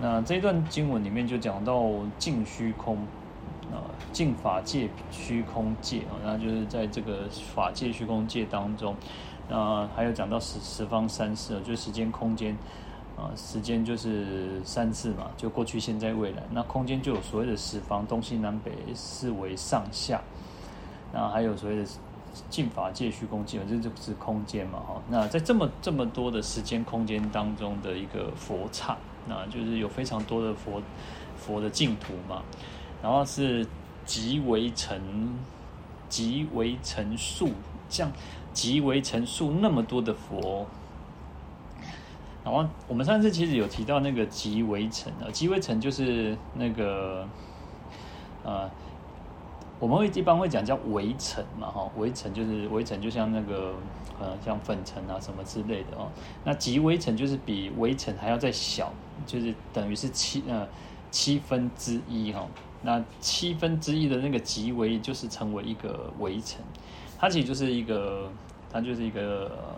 [0.00, 2.96] 那这一段经文里面就讲到净虚空
[3.72, 3.82] 啊，
[4.12, 8.94] 净法界、虚空界啊，那就是在这个法界、虚空界当中，
[9.48, 12.56] 那还有讲到十十方三世，就是时间、空间
[13.16, 16.42] 啊，时间就是三世嘛，就过去、现在、未来。
[16.52, 20.22] 那空间就有所谓的十方，东西南北四维上下，
[21.12, 21.84] 那还有所谓的
[22.48, 25.02] 净法界、虚空界，这就是空间嘛，哈。
[25.10, 28.96] 那在这么这么多的时间、空间当中的一个佛刹。
[29.28, 30.82] 那就是有非常多的佛
[31.36, 32.42] 佛的净土嘛，
[33.02, 33.66] 然后是
[34.04, 34.98] 极为成
[36.08, 37.50] 极为成数，
[37.88, 38.10] 像
[38.52, 40.66] 极为成数那么多的佛，
[42.44, 47.28] 然后我们上次其实有提到那个极为成啊，极为成就是那个
[48.42, 48.70] 呃，
[49.78, 53.74] 我们会一般会讲叫微尘嘛，哈，微尘就是微尘，就像那个。
[54.20, 56.10] 呃，像粉尘啊什么之类的哦，
[56.42, 58.92] 那极微尘就是比微尘还要再小，
[59.24, 60.66] 就是等于是七呃
[61.08, 62.48] 七分之一哈、哦。
[62.82, 66.60] 那七分之一的那个极微就是成为一个微尘，
[67.16, 68.28] 它其实就是一个，
[68.72, 69.74] 它就是一个、呃、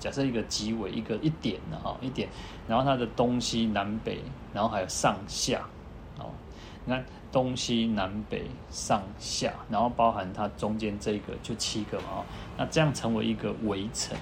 [0.00, 2.28] 假设一个极微一个一点的哈、哦、一点，
[2.66, 4.18] 然后它的东西南北，
[4.52, 5.64] 然后还有上下，
[6.84, 7.04] 你看。
[7.32, 12.24] 东西南北上下，然后包含它中间这个就七个嘛，
[12.56, 14.16] 那这样成为一个围城，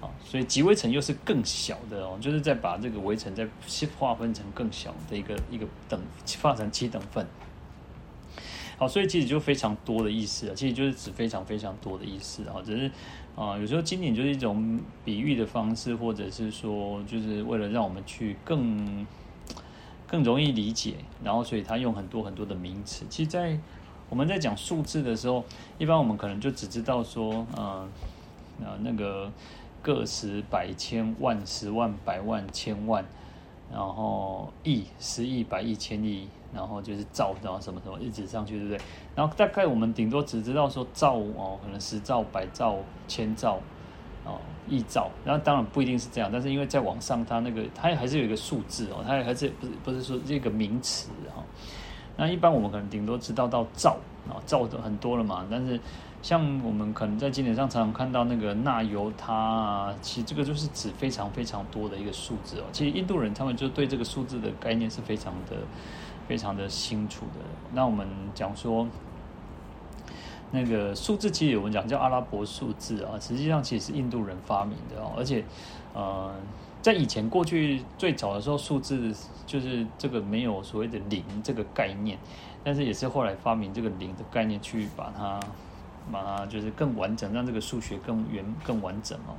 [0.00, 3.46] 啊，所以极微城又是更小的哦，就是再把这个围城再
[3.98, 6.00] 划分成更小的一个一个等，
[6.40, 7.26] 划成七等份。
[8.78, 12.90] 好，所以其实就非常多的意思啊，其实就是指非常非常多的意思啊，只是
[13.36, 19.06] 啊，有时候经典就是一种比喻的方式，或者是说，就是为了让我们去更。
[20.10, 23.06] 更容易理解，然后所以他用很多很多的名词。
[23.08, 23.56] 其实，在
[24.08, 25.44] 我们在讲数字的时候，
[25.78, 27.88] 一般我们可能就只知道说，嗯，
[28.60, 29.30] 啊，那个
[29.80, 33.04] 个十百千万十万百万千万，
[33.70, 38.80] 然后亿十亿百亿千亿，然后就是兆，然后什么什么一直上去，对不对？
[39.14, 43.60] 然后大概我们顶多只知道说兆哦，可能十兆、百兆、千兆。
[44.68, 51.42] 哦，亿兆，然后当然不一定是这样，但是因为在网上，它那个它还是有一个数字哦，它还是不是不是说这个名词哈。
[52.16, 53.96] 那一般我们可能顶多知道到兆
[54.28, 55.46] 啊，兆的很多了嘛。
[55.50, 55.80] 但是
[56.22, 62.64] 像我们可能在经典上常常看到那个纳由他啊，其实这个就是指非常非常多的一个数字哦。
[62.72, 65.56] 其实印度人他们就对这个数字的概念是非常的
[66.28, 67.40] 非常的清楚的。
[67.72, 68.86] 那我们讲说。
[70.52, 75.44] 那个数字其实我们讲叫阿拉伯数字啊，实际上其实是印度人发明的哦，而且，
[75.94, 76.34] 呃，
[76.82, 79.14] 在以前过去最早的时候，数字
[79.46, 82.18] 就是这个没有所谓的零这个概念，
[82.64, 85.40] 但是也是后来发明这个零的概念去把它，
[86.10, 89.36] 把它就是更完整，让这个数学更圆更完整哦。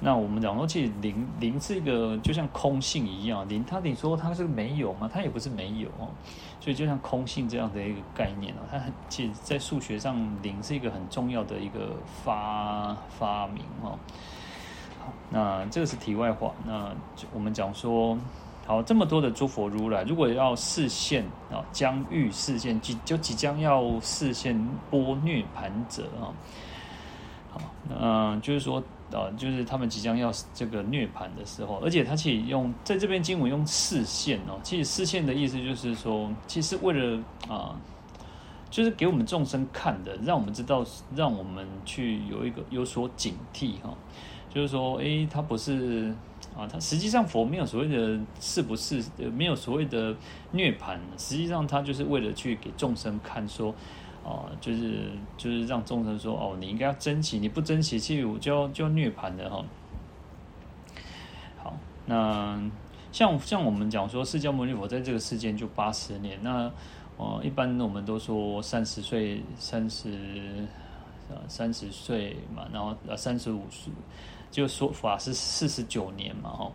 [0.00, 5.10] 那我们讲说，其实零零是一个就像空性一样，零它你说它是没有吗？
[5.12, 6.08] 它也不是没有哦，
[6.60, 11.90] 所以就像空性这样的一个概念哦，它很其实在数学上零是一个很重要的一个
[12.24, 13.98] 发发明哦。
[15.00, 16.52] 好，那这个是题外话。
[16.64, 16.90] 那
[17.34, 18.16] 我们讲说，
[18.66, 24.56] 好，这么多的诸佛如来，如果要示现啊，将欲示现即就即将要示现
[24.90, 26.30] 波涅盘者啊，
[27.50, 28.80] 好，那就是说。
[29.12, 37.74] 啊，就是他们即将要这个涅槃的时候，而且他其实用在这边经文用示现哦，其实示现的意思就是说，其实为了啊，
[38.70, 40.84] 就是给我们众生看的，让我们知道，
[41.16, 43.96] 让我们去有一个有所警惕哈，
[44.52, 46.14] 就是说，诶，他不是
[46.54, 49.02] 啊，他实际上佛没有所谓的是不是，
[49.34, 50.14] 没有所谓的
[50.52, 53.74] 涅槃，实际上他就是为了去给众生看说。
[54.28, 59.64] 哦，就是就是让众生说哦，你应该要珍惜，你不珍惜，其实我就就要涅槃的哈。
[61.56, 61.74] 好，
[62.04, 62.60] 那
[63.10, 66.70] 像像我们讲说，释迦牟尼佛在这个世间就八十年，那
[67.16, 70.12] 哦，一般我们都说三十岁，三十
[71.30, 73.90] 呃三十岁嘛，然后呃三十五岁，
[74.50, 76.70] 就说法是四十九年嘛，哈。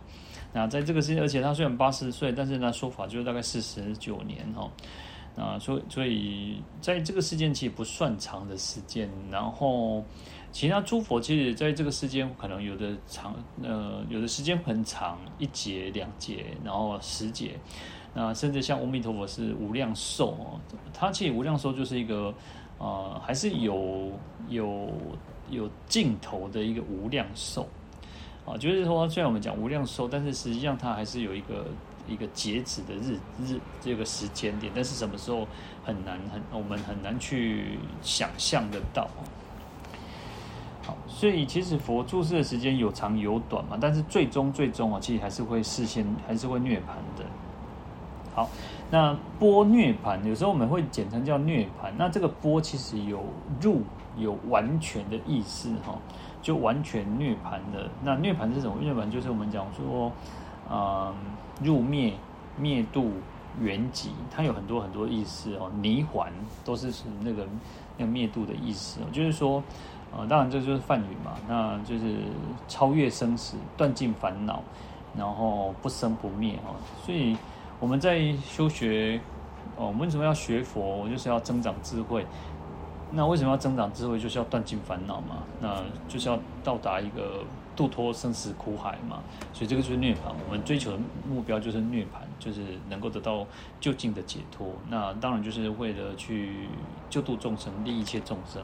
[0.52, 4.68] 那在这个世界，而且他虽然八十岁，但是呢说法就大概四十九年哈。
[5.36, 10.04] 啊，所以所以在这个时间其实不算长的时间，然后
[10.52, 17.58] 其他诸佛其实在这个世间可能有的长，呃，有的时间很长，一劫、两劫，然后十劫，
[18.14, 20.60] 那甚至像阿弥陀佛是无量寿哦，
[20.92, 22.32] 他其实无量寿就是一个，
[22.78, 24.12] 呃，还是有
[24.48, 24.88] 有
[25.50, 27.66] 有尽头的一个无量寿
[28.46, 31.66] 啊，就是说虽然我们讲无量寿，但是实际上它还是有一个。
[32.06, 35.46] 一个截止的日日这个时间点，但是什么时候
[35.84, 39.08] 很难很我们很难去想象得到。
[40.82, 47.24] 好，所以其实佛注释的时间有长有短嘛，但是最终最终啊，其实还是会事先，还是会涅盘的。
[48.34, 48.50] 好，
[48.90, 51.94] 那波涅盘有时候我们会简称叫涅盘。
[51.96, 53.24] 那这个波其实有
[53.60, 53.82] 入
[54.18, 55.96] 有完全的意思哈，
[56.42, 57.88] 就完全涅盘的。
[58.02, 58.76] 那涅盘是什么？
[58.80, 60.12] 涅盘就是我们讲说，
[60.70, 61.14] 嗯。
[61.62, 62.12] 入灭、
[62.58, 63.12] 灭度、
[63.60, 65.70] 圆寂，它有很多很多意思哦。
[65.80, 66.32] 泥环
[66.64, 67.46] 都是是那个
[67.96, 69.62] 那个灭度的意思哦，就是说，
[70.12, 72.16] 呃，当然这就是梵语嘛，那就是
[72.66, 74.64] 超越生死、断尽烦恼，
[75.16, 76.74] 然后不生不灭哦。
[77.06, 77.36] 所以
[77.78, 79.20] 我们在修学，
[79.76, 81.08] 哦，我们为什么要学佛？
[81.08, 82.26] 就是要增长智慧。
[83.12, 84.18] 那为什么要增长智慧？
[84.18, 85.36] 就是要断尽烦恼嘛。
[85.60, 85.76] 那
[86.08, 87.44] 就是要到达一个。
[87.76, 89.22] 度脱生死苦海嘛，
[89.52, 90.32] 所以这个就是涅槃。
[90.46, 90.98] 我们追求的
[91.28, 93.46] 目标就是涅槃，就是能够得到
[93.80, 94.68] 究竟的解脱。
[94.88, 96.68] 那当然就是为了去
[97.10, 98.62] 救度众生，利益一切众生。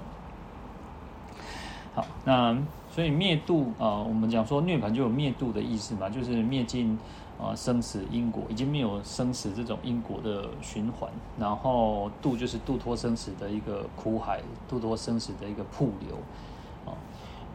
[1.93, 2.57] 好，那
[2.89, 6.97] 所以灭度啊、我们讲说涅槃就有灭度的意思嘛，就是灭尽
[7.37, 11.11] 啊生死因果，已经没有生死这种因果的循环。
[11.37, 16.17] 然后度就是度脱生死的一个苦海，度脱生死的一个瀑流。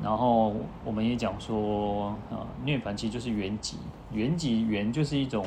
[0.03, 3.75] 然后我们也讲说，啊，涅槃其实就是圆寂，
[4.11, 5.45] 圆寂圆就是一种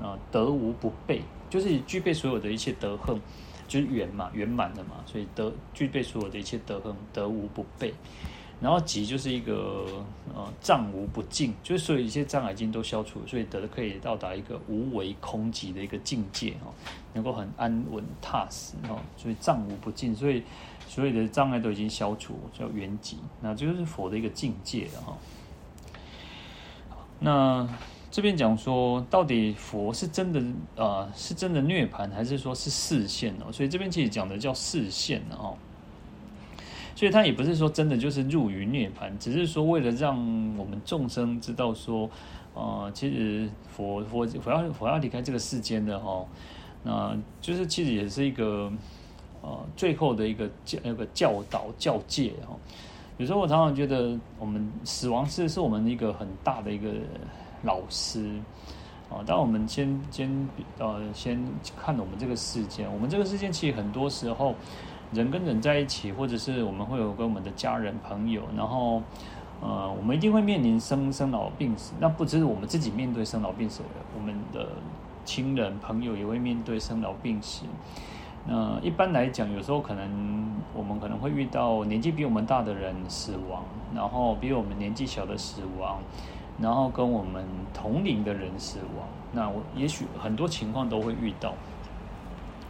[0.00, 3.18] 啊，得无不备，就是具备所有的一切德行，
[3.66, 7.92] 就是圆嘛，圆满的嘛，所以得具备所有的一切德行，得无不备。
[8.60, 9.86] 然后寂就是一个
[10.34, 16.72] 呃障无不尽，就是所有一些障碍已经都消除，所以得可以到达一个无为空寂的一个境界哈，
[17.14, 20.42] 能够很安稳踏实哦，所以障无不尽，所以。
[20.88, 25.18] 所有的障碍都已经消除，叫圆寂，那这就是佛的一个境界了哈。
[27.18, 27.68] 那
[28.10, 33.50] 这边讲说，到底佛是真的啊、是真的涅槃，还是说是示现哦？
[33.52, 35.56] 所以这边其实讲的叫示现哦。
[36.94, 40.16] 所以他也不是说真的就是入于涅盘，只是说为了让
[40.56, 42.08] 我们众生知道说，
[42.54, 46.24] 呃，其实佛佛佛要佛要离开这个世间的哈，
[46.84, 48.72] 那就是其实也是一个。
[49.46, 52.56] 呃，最后的一个教那个教导教诫哈，
[53.16, 56.88] 有时候我常常觉得，我们死亡是是我们一个很大的一个
[57.62, 58.40] 老师
[59.08, 59.22] 啊。
[59.24, 61.40] 当我们先先呃先
[61.80, 64.52] 看我们这个世界，我们这个世界其实很多时候
[65.12, 69.00] 人跟人在一起，或者是我们会有跟我们的家人朋友，然后
[69.60, 71.92] 呃，我们一定会面临生生老病死。
[72.00, 73.80] 那不只是我们自己面对生老病死，
[74.12, 74.70] 我们的
[75.24, 77.62] 亲人朋友也会面对生老病死。
[78.48, 85.98] 那一般来讲，有时候可能我们可能会遇到年纪比我们大的人死亡，然后比我们年纪小的死亡，
[86.60, 87.44] 然后跟我们
[87.74, 89.08] 同龄的人死亡。
[89.32, 91.54] 那我也许很多情况都会遇到，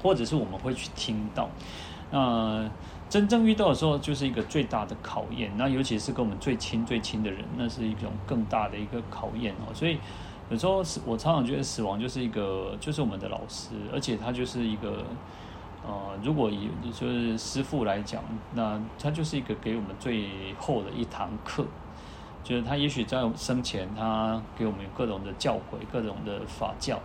[0.03, 1.51] 或者是我们会去听到。
[2.11, 2.67] 那
[3.11, 5.53] 真正遇到的时候，就是一个最大的考验。
[5.59, 9.75] 那尤其是跟我们最亲最亲的人，那是一种更大的一个考验哦。
[9.75, 9.99] 所以
[10.49, 15.05] 有时候我常常觉得死亡就是一个，就是我们的老师，而且他就是一个。
[15.89, 18.21] 呃，如果以就是师父来讲，
[18.53, 21.65] 那他就是一个给我们最后的一堂课，
[22.43, 26.99] 就是他也许在生前他给我们各种的教诲、各种的法教，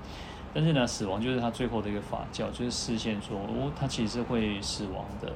[0.52, 5.32] 但是呢，死亡就是他最后的一个法教，就是示现说，哦，他其实会死亡的。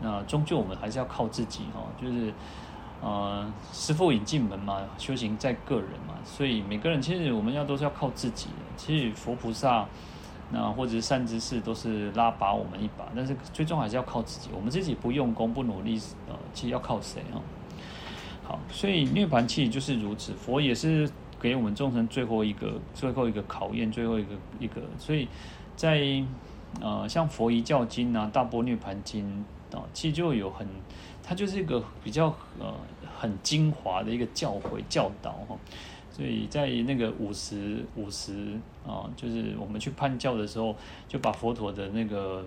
[0.00, 2.32] 那终究我们还是要靠自己哈，就是
[3.02, 8.50] 呃，师父引进门嘛，修行在个人嘛，所以每个人其实我们要都是要靠自己。
[8.76, 9.84] 其实佛菩萨。
[10.54, 14.50] 那或者是善知识都是拉拔我们一把，但是最终还是要靠自己。
[14.54, 17.42] 我们自己不用功不努力，呃，其实要靠谁啊？
[18.44, 20.32] 好，所以涅槃其实就是如此。
[20.34, 24.28] 佛也是给我们众生最后一个、最后一个考验，最后一个
[24.60, 24.80] 一个。
[24.96, 25.26] 所以
[25.74, 26.22] 在
[26.80, 29.44] 呃，像《佛遗教经》啊，《大波涅槃经》
[29.76, 30.68] 啊，其实就有很，
[31.22, 32.26] 它就是一个比较
[32.60, 32.72] 呃
[33.18, 35.56] 很精华的一个教诲教导哈。
[36.16, 38.56] 所以在那个五十五十
[38.86, 40.76] 啊，就是我们去判教的时候，
[41.08, 42.44] 就把佛陀的那个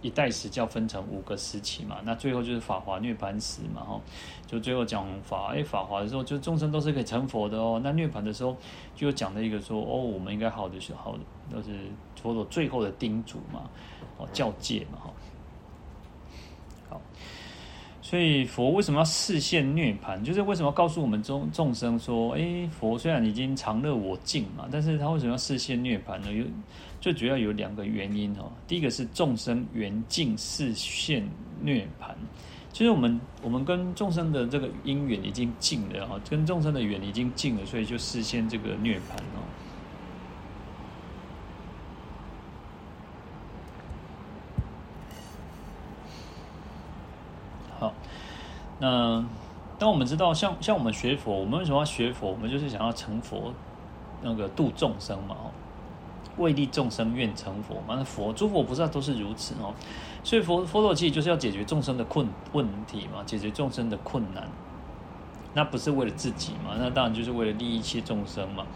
[0.00, 1.96] 一代时教分成五个时期嘛。
[2.04, 4.00] 那最后就是法华涅槃时嘛，哈，
[4.46, 7.80] 就最后讲法，哎，法华的时候，就众生都是可以成佛的哦。
[7.82, 8.56] 那涅槃的时候，
[8.94, 11.18] 就讲了一个说，哦，我们应该好的是好的，
[11.50, 11.70] 都是
[12.22, 13.68] 佛陀最后的叮嘱嘛，
[14.18, 15.10] 哦，教诫嘛，哈。
[18.10, 20.20] 所以佛为什么要示现涅槃？
[20.24, 26.32] 就是为什么要告诉我们众众生说，诶，佛虽然已经常乐我净嘛，但是他为什么要示现涅槃呢？
[26.32, 26.44] 有
[27.00, 28.50] 最主要有两个原因哦。
[28.66, 31.24] 第一个是众生缘尽示现
[31.60, 32.10] 涅槃，
[32.72, 39.46] 其实我们我们跟众生的这个因缘已经尽了哈，跟众生的缘已经尽了，所以就示现这个涅槃哦。
[47.78, 47.94] 好，
[48.80, 49.22] 那
[49.78, 52.30] 当我们知道，像像我们学佛，我们为什么要学佛？
[52.30, 53.52] 我们就是想要成佛，
[54.22, 55.36] 那个度众生嘛，
[56.38, 57.94] 为利众生愿成佛嘛。
[57.96, 59.74] 那佛诸佛菩萨都是如此哦。
[60.24, 64.48] 所以佛佛陀其实就是要解决众生的困问题嘛，解决众生的困难。
[65.52, 66.76] 那不是为了自己嘛？
[66.78, 68.66] 那当然就是为了利益一切众生嘛。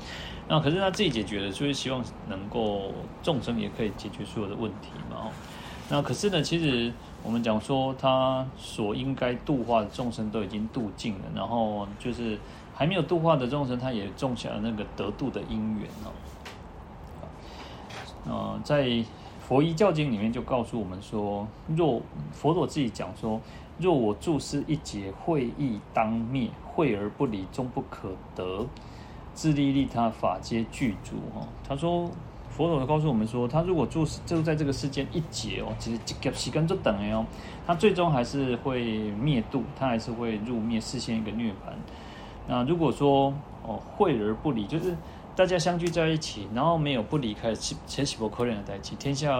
[0.48, 2.92] 那可是他自己解决了，就是希望能够
[3.22, 5.30] 众生也可以解决所有的问题嘛。
[5.88, 6.92] 那可是呢，其实。
[7.27, 12.39] 我们讲说，他所应该度化的众生都已经度尽了，然后就是
[12.75, 16.12] 还没有度化的众生，他也种下了那个得度的因缘哦。
[18.27, 18.87] 呃，在
[19.41, 23.41] 《佛遗教经》里面就告诉我们说，若佛陀自己讲说，
[23.79, 28.66] 若我住施一劫，会亦当灭，会而不离，终不可得，
[29.33, 31.49] 自利利他法皆具足哦。
[31.66, 32.11] 他说。
[32.57, 37.26] 佛陀告诉我们说，他如果住就在这个世间一劫哦，其实几时间就等了哦，
[37.66, 41.72] 他最终还是会灭度，他还是会入灭，示现一个涅槃。
[42.46, 43.34] 那如果说
[43.64, 44.96] 哦，会而不离，就是
[45.34, 48.94] 大家相聚在一起，然后没有不离开，且岂不可怜的在一起？
[48.94, 49.36] 天下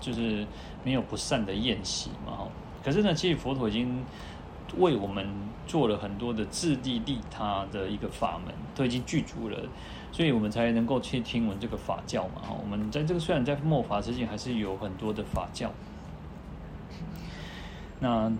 [0.00, 0.46] 就是
[0.82, 2.48] 没有不散的宴席嘛。
[2.82, 4.02] 可是呢，其实佛陀已经
[4.78, 5.28] 为我们
[5.68, 9.56] 做了很多的自利利他的一个法门，都已经具足了。
[10.10, 12.42] 所以我们才能够去听闻这个法教嘛。
[12.60, 15.70] 我们在这个虽然在末法之前，还是有很多的法教。
[18.00, 18.32] 那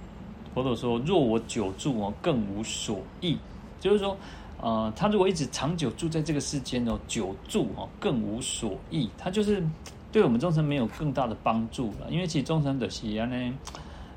[0.55, 3.37] 佛陀说：“若我久住哦，更无所益。”
[3.79, 4.17] 就是说，
[4.61, 9.09] 呃，他如果一直长久住在这个世间哦，久住哦，更无所益。
[9.19, 9.63] 他就是
[10.11, 12.11] 对我们众生没有更大的帮助了。
[12.11, 13.55] 因为其实众生的喜安呢，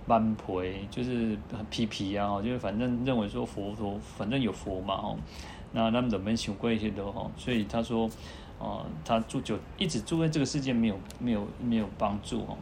[0.06, 5.18] 蛮陪就是很皮皮啊，就是反正认为说佛陀反正有佛嘛哦。
[5.74, 7.32] 那他们怎么想过一些的哦？
[7.38, 8.10] 所以他说，
[8.60, 12.58] 呃，他住就一直住在这个世界，没有没有没有帮助哦。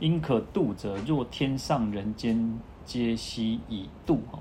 [0.00, 4.38] 应可度者，若天上人间皆悉已度哦。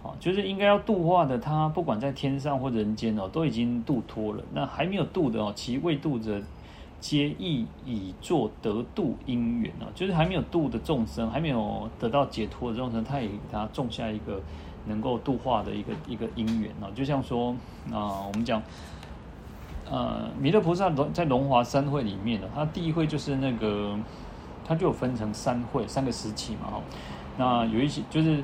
[0.00, 4.44] 啊，就是应该要度化的，他不管在天上或人间哦，都已经度脱了。
[4.54, 6.40] 那还没有度的哦，其未度者，
[7.00, 9.86] 皆亦以作得度因缘啊。
[9.94, 14.40] 就是还没有度的众生，还没有得到解脱的众生，他也给他种下一个。
[14.86, 17.54] 能够度化的一个一个因缘啊，就像说
[17.92, 18.62] 啊，我们讲，
[19.84, 23.98] 呃，弥勒菩萨在龙华三会里面呢，他第一会就是那个，
[24.64, 26.80] 他就有分成三会三个时期嘛哈。
[27.36, 28.42] 那有一些就是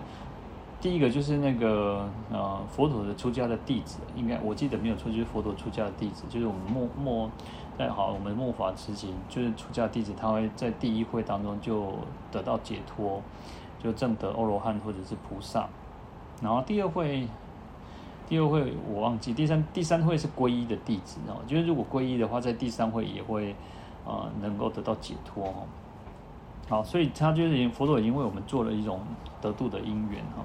[0.82, 7.30] 第一个就是那个呃佛陀的出家的弟子，应该我记得没有错，就是佛陀出家的弟子，就是我们末末
[7.76, 11.92] 在好我们末法时期，就是出家弟子，他会在第一会当中就
[12.30, 13.20] 得到解脱，
[13.82, 15.68] 就证得阿罗汉或者是菩萨。
[16.40, 17.26] 然后第二会，
[18.28, 23.54] 第二会我忘记，第三第三会是皈依的弟子哦，就是如果皈依的话，在第三会也会
[24.04, 25.54] 呃能够得到解脱哦。
[26.68, 29.00] 好，所以他就是佛陀已经为我们做了一种
[29.40, 30.44] 得度的因缘哈。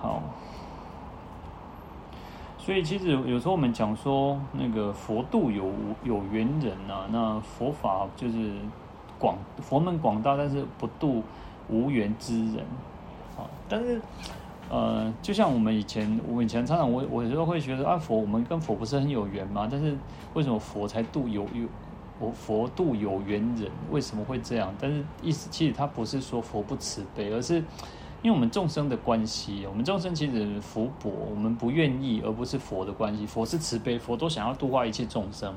[0.00, 0.22] 好，
[2.64, 5.70] 所以其实有时候我们讲说那个佛度有
[6.02, 8.52] 有缘人啊，那佛法就是
[9.18, 11.22] 广佛门广大，但是不度
[11.68, 12.64] 无缘之人。
[13.36, 14.00] 啊，但是，
[14.70, 19.68] 呃，就像我们以前，我们以前常常我我有时候会觉得啊，佛我们跟佛不是很有缘吗？
[19.70, 19.94] 但是
[20.32, 21.68] 为什么佛才度有有
[22.18, 23.70] 佛佛度有缘人？
[23.90, 24.74] 为什么会这样？
[24.80, 27.62] 但是意思其实他不是说佛不慈悲，而是
[28.24, 33.24] 因为我们众生的关系，我们众生其实福薄，我们不愿意，而不是佛的关系。
[33.24, 35.54] 佛是慈悲，佛都想要度化一切众生，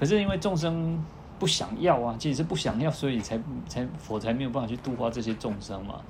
[0.00, 1.00] 可是因为众生。
[1.38, 6.00] 不想要啊，其实是不想要，所以才才佛才没有办法去度化这些众生嘛。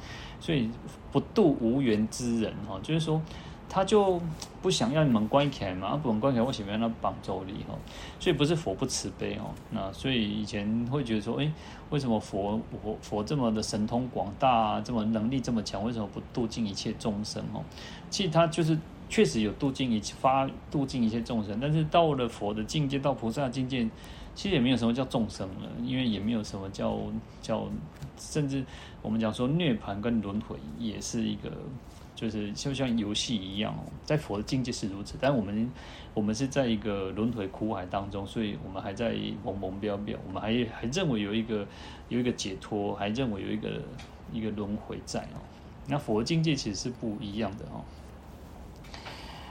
[0.41, 0.71] 所以
[1.13, 3.21] 不度无缘之人哈，就是说
[3.69, 4.21] 他就
[4.63, 7.75] 不想要你们关起来嘛，不关起来，为什么要那绑咒力哈？
[8.19, 11.53] 所以不是佛不慈悲哦，那所以以前会觉得说，诶，
[11.91, 17.63] 为什么佛佛佛这么的神通广大，这么能力这么强，为什么不度尽一切众生哦？
[18.11, 23.89] 其实他就是确实有度尽一切发度尽一切众生，但是到了佛的境界，到菩萨境界。
[24.35, 26.97] 其实也没有什么叫众生了，因为也没有什么叫
[27.43, 27.67] 叫，
[28.17, 28.65] 甚至
[29.03, 31.51] 我们讲说涅槃跟轮回也是一个
[32.19, 35.71] 就是就像游戏一样，在佛的境界是如此，但我们
[36.15, 39.15] 我们是在一个轮回苦海当中，所以我们还在
[39.45, 41.65] 蒙蒙标标，我们还还认为有一个
[42.09, 43.81] 有一个解脱，还认为有一个
[44.33, 45.39] 一个轮回在哦。
[45.87, 47.85] 那佛的境界其实是不一样的哦。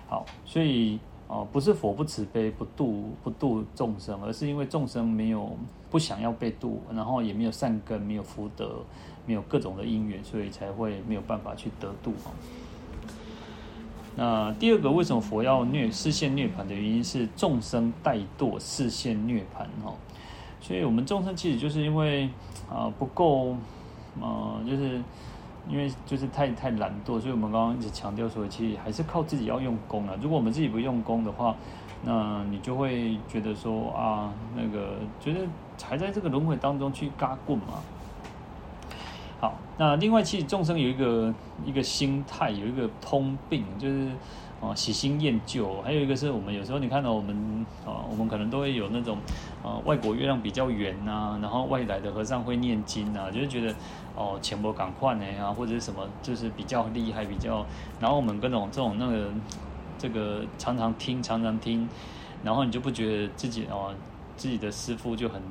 [0.09, 0.99] 好，所以。
[1.29, 5.57] 哦，不是佛不慈悲，不度不度众生，而是因为众生没有
[5.89, 8.81] 不想要被度，然后也没有善根，没有福德，
[9.27, 12.13] 没有各种的因缘，所以才会没有办法去得度。
[14.15, 19.93] 那第二个，为什么佛要涅示现涅槃的原因是众生怠惰，示现涅槃哈。
[20.59, 22.27] 所以我们众生其实就是因为
[22.67, 23.51] 啊不够，
[24.19, 24.99] 啊就是。
[25.69, 30.15] 因为就是太太懒惰，所以我们刚刚一直强调说，其实还是靠自己要用功啊。
[30.21, 31.53] 如果我们自己不用功的话，
[32.05, 35.41] 那你就会觉得说啊，那个觉得
[35.83, 37.83] 还在这个轮回当中去嘎棍嘛。
[39.39, 41.33] 好，那另外其实众生有一个
[41.63, 44.17] 一个心态，有一个通病，就是。
[44.59, 49.21] 哦，喜新厌旧，还有一个是我们有时候你看到我们啊，我们可能都会有那种
[49.61, 53.75] 啊，外国月亮比较圆呐，然后外来的和尚会念经啊，就是觉得
[54.15, 57.69] 哦，钱不赶快呢啊，或者是什么，就是比较厉害，比较，
[57.99, 59.31] 然后我们各种这种那个
[59.95, 61.87] 这个常常听，常常听，
[62.41, 63.95] 然后你就不觉得自己哦。
[64.37, 65.41] 自己的师傅就很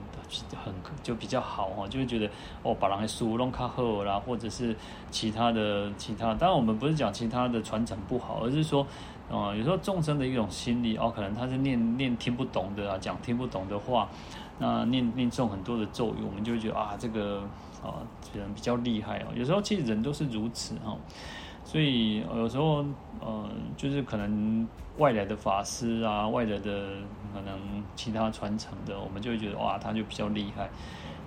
[0.64, 0.72] 很
[1.02, 2.30] 就比较好哈，就会觉得
[2.62, 4.74] 哦，把人的书弄卡好啦，或者是
[5.10, 6.32] 其他的其他。
[6.34, 8.86] 当然，我们不是讲其他的传承不好，而是说，
[9.28, 14.08] 呃，有时候众生的一种心理哦，可能他是念念听不懂的啊，讲听不懂的话，
[14.58, 17.40] 那念念诵很多的咒语，我们就会觉得啊，这个
[17.82, 18.00] 啊，
[18.32, 19.26] 人比较厉害哦。
[19.34, 20.96] 有时候其实人都是如此哈。
[21.64, 22.84] 所以有时候，
[23.20, 23.44] 呃，
[23.76, 24.66] 就是可能
[24.98, 26.88] 外来的法师啊，外来的
[27.34, 27.58] 可能
[27.94, 30.68] 其他传承的，我们就会觉得哇，他就比较厉害，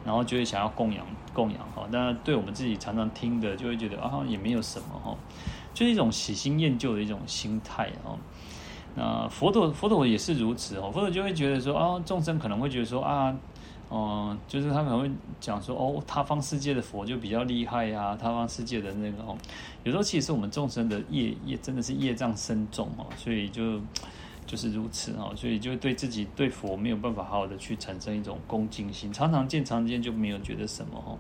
[0.06, 1.88] 然后就会想要供养供养哈。
[1.92, 5.16] 那对我们自己常常听的，就会觉得啊，也没有什么哈，
[5.74, 8.18] 就是一种喜新厌旧的一种心态哈。
[8.96, 13.36] 那佛陀佛陀也是如此哦，佛陀就会觉得说啊，众生可能会觉得说啊。
[13.90, 15.10] 哦、就是他可能会
[15.42, 19.36] 讲说，哦，他方世界的佛就比较厉害呀、啊，他方世界的那个哦，
[19.84, 23.82] 有时候其实我们众生的业业真的是业障深重哦，所以就
[24.46, 31.18] 就是如此哦，所以就对自己对佛没有办法好好的去产生一种恭敬心，常常见常见就没有觉得什么哦，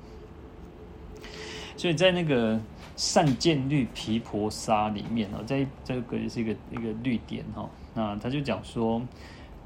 [1.75, 2.61] 所以在那个
[2.95, 9.01] 善见律毗婆沙里面哦，在这个也是一个一个律典哈，那他就讲说。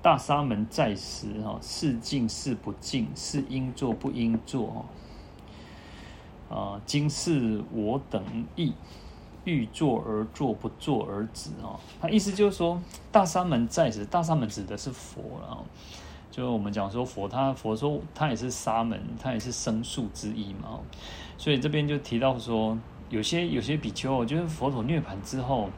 [0.04, 4.86] 大沙门在时，哈，是净是不净，是应做不应作，
[6.50, 8.22] 啊，今是我等
[8.58, 8.74] 意，
[9.46, 12.82] 欲做而做，不做而止，啊，他意思就是说，
[13.14, 15.64] 大沙门在时，大沙门指的是佛了，
[16.30, 20.82] 就我们讲说佛，他佛说他也是沙门，他也是生宿之一嘛，
[21.38, 22.78] 所以这边就提到说，
[23.10, 25.70] 有些有些比丘，就是佛陀涅槃之后。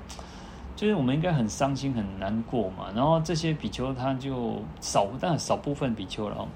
[0.76, 6.48] 就是我们应该很伤心很难过嘛，然后这些比丘他就少，但少部分比丘了哦，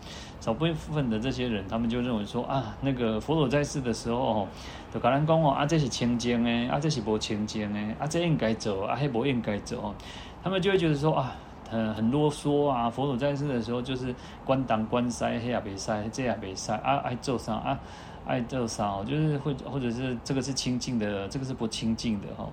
[0.41, 4.45] 少部分的这些人，他们就认为说啊，那个佛陀在世的时候，
[4.93, 9.95] 就跟人讲哦，啊这是清净的，啊这是不清净的，啊这应该走，啊还不应该走，
[10.43, 11.33] 他们就会觉得说啊，
[11.69, 14.13] 很很啰嗦啊，佛陀在世的时候就是
[14.43, 17.79] 关东关塞，黑也没塞，这也没塞，啊爱做啥啊
[18.25, 22.45] 爱做啥，就是会或者是这个是清净的，这个是不清净的哈。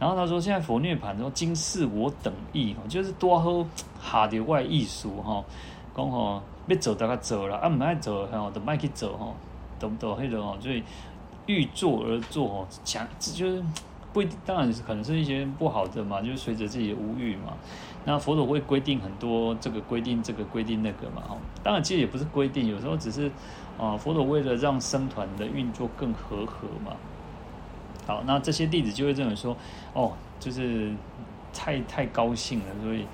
[0.00, 3.66] 然后他说：“现在佛涅槃，说今世我等意，就是多喝
[4.02, 5.44] 下的外艺术哈，
[5.94, 9.26] 讲吼要走大家走了，啊唔爱走哈，都卖去走哈，
[9.78, 10.16] 懂不懂？
[10.18, 10.82] 那种哦，所以
[11.44, 13.62] 欲作而作哦，强就是
[14.10, 17.52] 不一定，当然是可能是一些不好的嘛，就是随着自己的无欲嘛。
[18.06, 21.36] 那佛陀会规定很多，这个规定这个规定那个嘛，哈。
[21.62, 23.30] 当然其实也不是规定，有时候只是
[23.78, 26.96] 啊，佛陀为了让僧团的运作更和合嘛。”
[28.06, 29.56] 好，那这些弟子就会认为说，
[29.92, 30.92] 哦，就是
[31.52, 33.06] 太太高兴了，所以，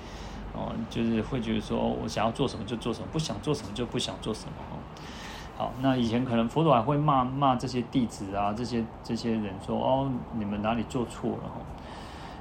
[0.53, 4.53] 哦，就是会觉得说，我想要做什么就做什么，不想做什么就不想做什么。
[5.57, 11.51] 好，那以前可能佛陀还会骂骂这些弟子啊，这些这些人说，哦，你们哪里做错了？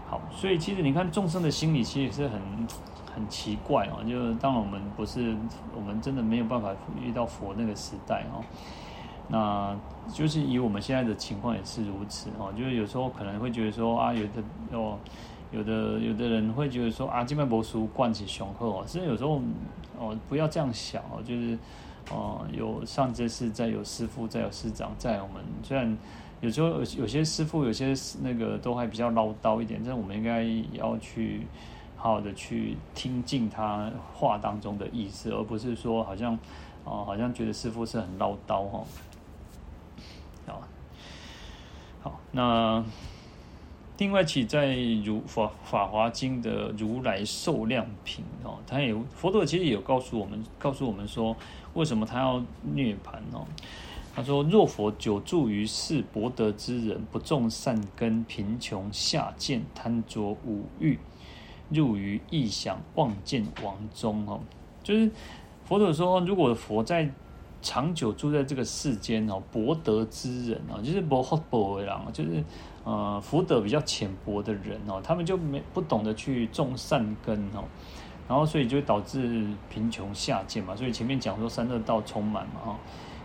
[0.09, 2.41] 好，所以其实你看众生的心理其实是很
[3.15, 5.35] 很奇怪哦，就当我们不是，
[5.75, 6.71] 我们真的没有办法
[7.03, 8.45] 遇到佛那个时代哦。
[9.29, 9.77] 那
[10.13, 14.97] 就是以我们现在的情况也是如此哦，就是有时候可能会觉得说啊，有的哦，
[15.51, 19.41] 有的有的人会觉得说啊，这边博书惯起雄厚哦，其实有时候
[19.99, 21.59] 哦，不要这样想哦，就是
[22.13, 25.99] 哦，有上这是在有师父在有师长在我们，虽然
[26.41, 31.49] 有时候有有些师父有些那个都还比较唠叨一点，但是我们应该要去
[31.97, 36.39] 好好的去听进他话当中的意思，而不是说好像
[36.85, 38.85] 哦，好像觉得师父是很唠叨哈。
[42.07, 42.85] 好，那
[43.99, 51.37] 另外，其在如法法华经的如来寿量品哦，他也佛陀其实也有告诉我们，告诉我们说，
[51.75, 53.45] 为什么他要涅槃哦？
[54.15, 61.01] 他说：若佛久住于世，薄德之人，不种善根，贫穷下贱，贪着五欲，
[61.71, 64.39] 入于异想，妄见王中哦，
[64.85, 65.11] 就是
[65.65, 67.11] 佛陀说，如果佛在
[67.63, 72.45] 长久住在这个世间哦，薄德之人哦，就是薄厚薄为郎，就是。
[72.89, 77.65] 呃，福德比较浅薄的人哦，他们就没不懂得去种善根哦，
[78.29, 80.77] 然后所以就会导致贫穷下贱嘛。
[80.77, 82.77] 所以前面讲说三恶道充满嘛哈，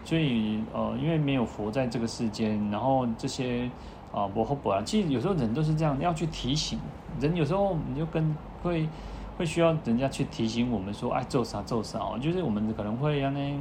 [0.04, 3.70] 所以呃，因为没有佛在这个世间，然后这些
[4.12, 6.80] 啊，不厚不然，其实有时候人都是这样，要去提醒
[7.20, 7.36] 人。
[7.36, 8.90] 有时候你就跟会
[9.38, 13.56] 会需要人家去提醒我们说，哎，做啥做啥哦，就是我们可能会让那。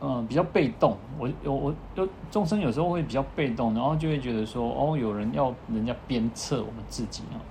[0.00, 0.96] 嗯，比较被动。
[1.18, 7.42] 我我我，众生有时候会比较被动，然后就会觉得说，哦，有人要人家鞭策我们自己啊，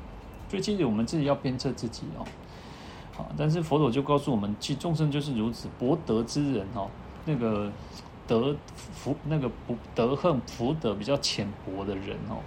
[0.47, 2.23] 所以其实我们自己要鞭策自己哦。
[3.13, 6.87] 好，但是佛陀就告诉我们，其实众生就是如此，薄德之人哦，
[7.25, 7.69] 那个
[8.25, 12.39] 德福那个不德恨福德比较浅薄的人哦，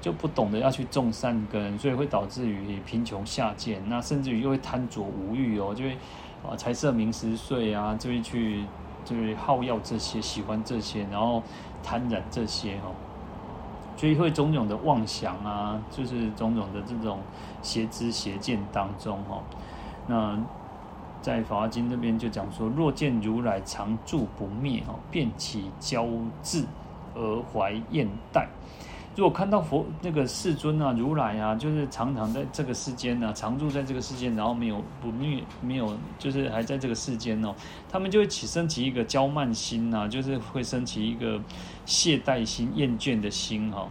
[0.00, 5.96] 就不懂得要去种善根，所以会导致于贫穷下贱，那甚至于又会贪着无欲哦，就会
[6.48, 8.62] 啊财色名食睡啊，就会去。
[9.04, 11.42] 就是好要这些，喜欢这些，然后
[11.82, 12.94] 贪染这些哦，
[13.96, 17.18] 所以会种种的妄想啊，就是种种的这种
[17.62, 19.42] 邪知邪见当中哈。
[20.06, 20.38] 那
[21.20, 26.06] 在《法华经》这边就讲说，若见如来常住不灭哦，便起交
[26.42, 26.64] 智
[27.14, 28.46] 而怀厌怠。
[29.14, 37.54] 如果看到佛那个世尊啊，如来啊，就是常常在这个世间呢、啊，常住在这个世间，然后没有不灭，没有就是还在这个世间哦，
[37.90, 41.38] 他们就会起升起一个骄慢心呐、啊，就是会升起一个
[41.84, 43.88] 懈怠心、厌倦的心哈、哦，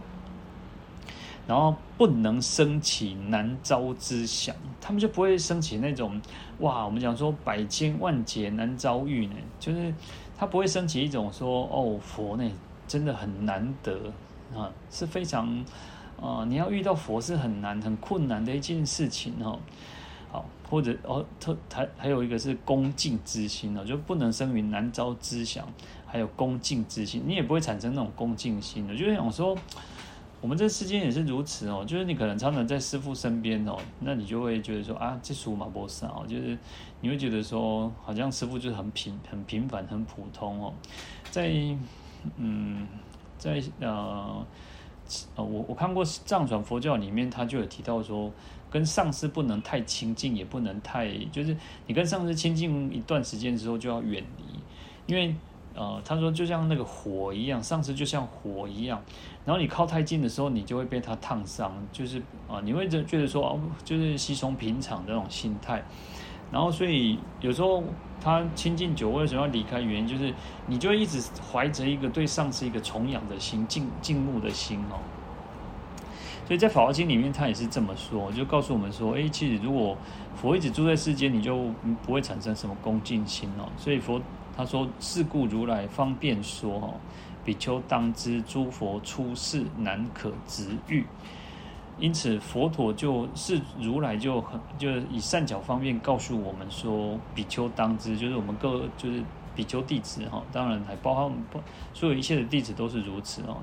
[1.46, 6.20] 然后不能升起难遭之想，他们就不会升起那种
[6.58, 9.94] 哇，我们讲说百千万劫难遭遇呢，就是
[10.36, 12.50] 他不会升起一种说哦，佛呢
[12.88, 13.96] 真的很难得。
[14.54, 15.64] 啊，是非常，
[16.20, 19.58] 啊、你要遇到佛是很难、很困难的一件事情哦。
[20.30, 25.68] 好，或者哦，特还还有一个是恭敬之心哦，就不能生于难遭之想，
[26.06, 28.96] 还有恭敬之心，你也不会产生那种恭敬心的。
[28.96, 29.54] 就是想说，
[30.40, 36.56] 我们这世间也是如此哦，就是你可能常常在师父身边哦，那你就会觉得说啊，这属马波萨哦，就是
[37.02, 40.72] 你会觉得说，好像师父就是很平、很平凡、很普通哦，
[41.30, 41.52] 在
[42.36, 42.86] 嗯。
[43.42, 44.46] 在呃
[45.34, 48.30] 呃，我我看过藏传佛教里面，他就有提到说，
[48.70, 51.56] 跟上师不能太亲近，也不能太，就是
[51.88, 54.44] 你跟上师亲近一段时间之后就要远离，
[55.06, 55.34] 因为
[55.74, 59.02] 呃，他说就像那个火一样，上师就像火一样，
[59.44, 65.82] 然后你靠太近的时候，你就会被他烫伤，就是啊、你会觉得说哦，就是稀松平常的那种心态。
[66.52, 67.82] 然后，所以有时候
[68.22, 69.80] 他亲近久，为什么要离开？
[69.80, 70.32] 原因就是
[70.66, 71.20] 你就一直
[71.52, 75.00] 怀着一个对上师一个崇仰的心、敬敬慕的心哦。
[76.46, 79.96] 所以在《法华经》里面，他也是这么说，就告诉我们说：哎，其实如果
[80.36, 81.70] 佛一直住在世间，你就
[82.04, 83.68] 不会产生什么恭敬心哦。
[83.76, 84.20] 所以佛
[84.56, 86.94] 他说：“是故如来方便说哦，
[87.44, 91.04] 比丘当知，诸佛出世难可值遇。”
[92.02, 99.22] 因此，佛陀就是如来就很就是以善巧方便告诉我们说，比丘当知，就是我们各就是
[99.54, 101.38] 比丘弟子哈，当然还包括我们
[101.94, 103.58] 所有一切的弟子都是如此哦。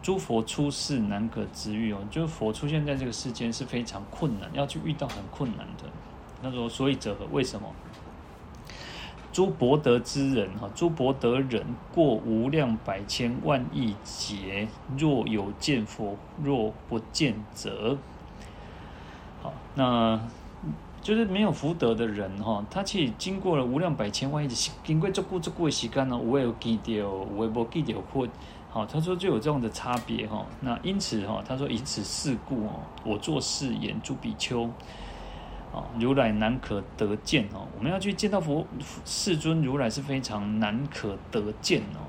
[0.00, 5.84] 诸佛出世难可值遇哦，就是佛出现在这个世间是非常困难，要去遇到很困难的。
[6.40, 7.26] 他说，所以者何？
[7.32, 7.68] 为什么？
[9.32, 11.64] 诸薄德之人哈，诸薄德人
[11.94, 14.66] 过无量百千万亿劫，
[14.96, 17.96] 若有见佛，若不见则。
[19.42, 20.20] 好，那
[21.00, 28.26] 就是没有福德的人哈，他去经过了无量百千万亿劫，经过这过这过的时间呢，我也有记到，我也无记到或
[28.70, 30.44] 好，他说就有这样的差别哈。
[30.60, 34.68] 那因此哈，他说以此事故哦，我作是言诸比丘。
[35.72, 38.66] 啊，如来难可得见哦，我们要去见到佛
[39.04, 42.00] 世尊如来是非常难可得见哦。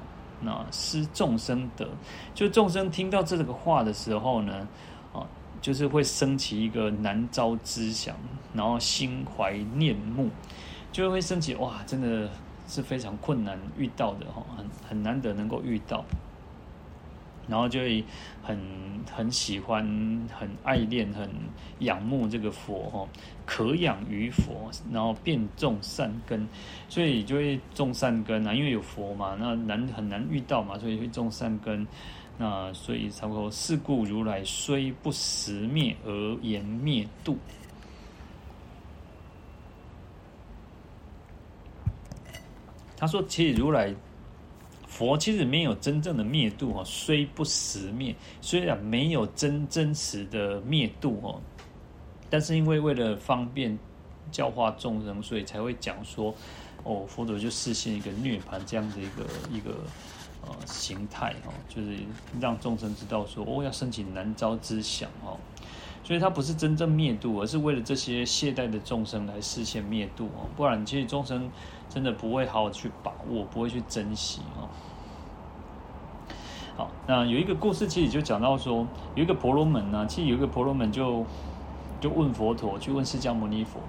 [0.41, 1.87] 那施众生得，
[2.33, 4.67] 就众生听到这个话的时候呢，
[5.13, 5.27] 啊，
[5.61, 8.15] 就是会升起一个难遭之想，
[8.53, 10.29] 然后心怀念慕，
[10.91, 12.29] 就会升起哇，真的
[12.67, 16.05] 是非常困难遇到的哈，很很难得能够遇到。
[17.49, 18.03] 然后就会
[18.43, 18.57] 很
[19.11, 19.83] 很喜欢、
[20.31, 21.29] 很爱恋、很
[21.79, 23.07] 仰慕这个佛哦，
[23.45, 26.47] 可仰于佛，然后便种善根，
[26.87, 31.85] 所以就会种善根啊，因为有佛嘛，那难很难遇到嘛，所以会种善根，
[32.37, 37.37] 那所以差不多，是故如来虽不实灭而言灭度。
[43.01, 43.95] 他说：“其实如来
[44.99, 51.41] 佛其实没有真正的灭度哦，虽不实灭，虽然没有真真实的灭度哦，
[52.29, 53.79] 但是因为为了方便
[54.29, 56.35] 教化众生，所以才会讲说
[56.83, 59.71] 哦，佛陀就示现一个涅槃这样的一个一个
[60.41, 61.97] 呃形态哦，就是
[62.41, 65.37] 让众生知道说哦，要升起难遭之想哦。”
[66.03, 70.49] 所以它不是真正灭度，而是为了这些懈怠的众生来实现灭度哦。
[70.57, 71.49] 不然，其实众生
[71.87, 74.67] 真的不会好好去把握，不会去珍惜哦。
[76.79, 81.25] 好，那有一个故事，其实就讲到说，有一个婆罗门呢，其实有一个婆罗门就
[81.99, 83.81] 就问佛陀，去问释迦牟尼佛，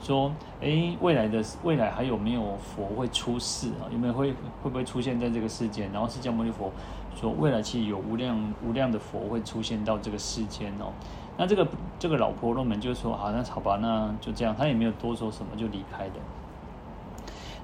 [0.00, 0.32] 说：
[0.62, 3.84] 诶，未来的未来还有没有佛会出世啊？
[3.92, 4.32] 有没有会
[4.62, 5.90] 会不会出现在这个世间？
[5.92, 6.72] 然后释迦牟尼佛
[7.14, 10.94] 说，未来其实有无量无量的佛会出现到这个世间哦。
[11.36, 11.68] 那这个
[11.98, 16.14] 这个老婆罗门就说：“好，那好吧，那就这样。”他也没有多说什么，就离开的。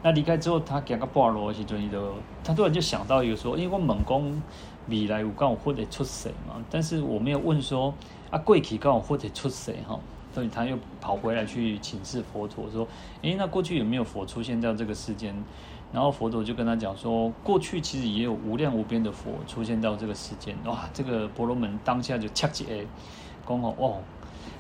[0.07, 1.65] 那离开之后，他讲个半路的时
[1.97, 2.13] 候，
[2.45, 4.43] 他突然就想到一个说：“因为我问讲
[4.89, 7.93] 未来有刚好佛会出世嘛，但是我没有问说
[8.31, 9.99] 啊，过去刚好佛会出世哈。”
[10.33, 12.87] 所以他又跑回来去请示佛陀说
[13.23, 15.35] ：“诶，那过去有没有佛出现在这个世间？”
[15.93, 22.87] 然后佛陀就跟他讲说：“过去其实也有无量无边的佛出现到这个世间。”哇，这个婆罗门当下就掐起诶。
[23.45, 23.99] 公哦，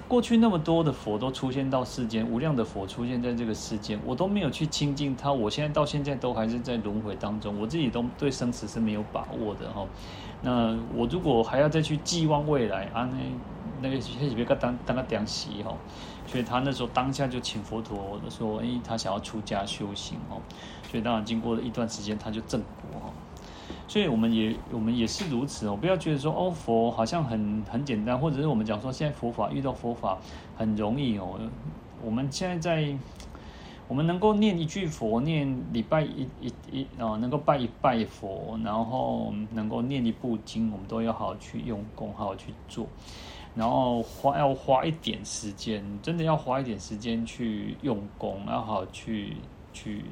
[0.08, 9.86] 过去那么多的佛都出现到世间，无量的佛出现在这个世间，我都没有去亲近他，我现在到现在都还是在轮回当中，我自己都对生死是没有把握的哈。
[10.42, 15.74] 那我如果还要再去寄望未来啊，那那个黑别个当当个点席哈，
[16.26, 20.40] 所以他那时候当下就请佛陀说，诶，他想要出家修行哦，
[20.88, 23.12] 所以当然经过了一段时间，他就证果哈。
[23.88, 30.18] 所以我们也我们也是如此哦，不要觉得说哦，佛好像很很简单，或者是我们讲说现在佛法遇到佛法
[30.56, 31.38] 很容易哦。
[32.04, 32.96] 我们现在在
[33.86, 42.86] 我们能够念一句佛，念礼拜一一一啊，能够拜一拜佛，然后能够念一部经，我们都要好好去用功，好好去做，
[43.54, 49.36] 然后花要花一点时间，真的要花一点时间去用功，要好好去
[49.72, 50.02] 去。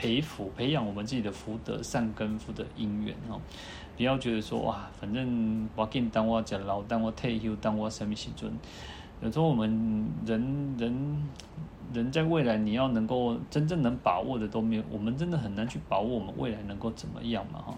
[0.00, 3.40] 培福培养我们自己的福德善根福德因缘哦，
[3.96, 8.48] 不要觉得说哇，反正我给你当我讲老，当我退休，当我什么时阵。
[9.20, 11.28] 有时候我们人人
[11.92, 17.74] 人在未来，你要能够真正能把握的都没有，我们真的很难去把握我们未来能够怎么样嘛哈。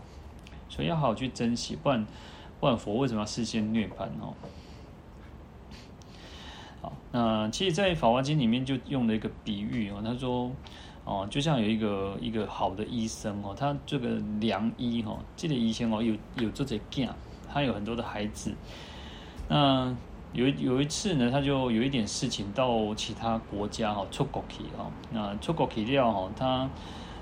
[0.68, 2.06] 所以要好好去珍惜，不然
[2.60, 4.34] 不然佛为什么要示现涅槃哦？
[6.82, 10.52] 好，那其实，在《法华经》里面就用了一个比喻哦，他说。
[11.10, 17.08] 哦，就像有一个一个好的医生哦，他这个良医哈，这个医生哦，有有这些囝，
[17.52, 18.54] 他有很多的孩子。
[19.48, 19.92] 那
[20.32, 26.70] 有有一次呢，他就有一点事情到其他国家哈出国去哈，那出国去了哈，他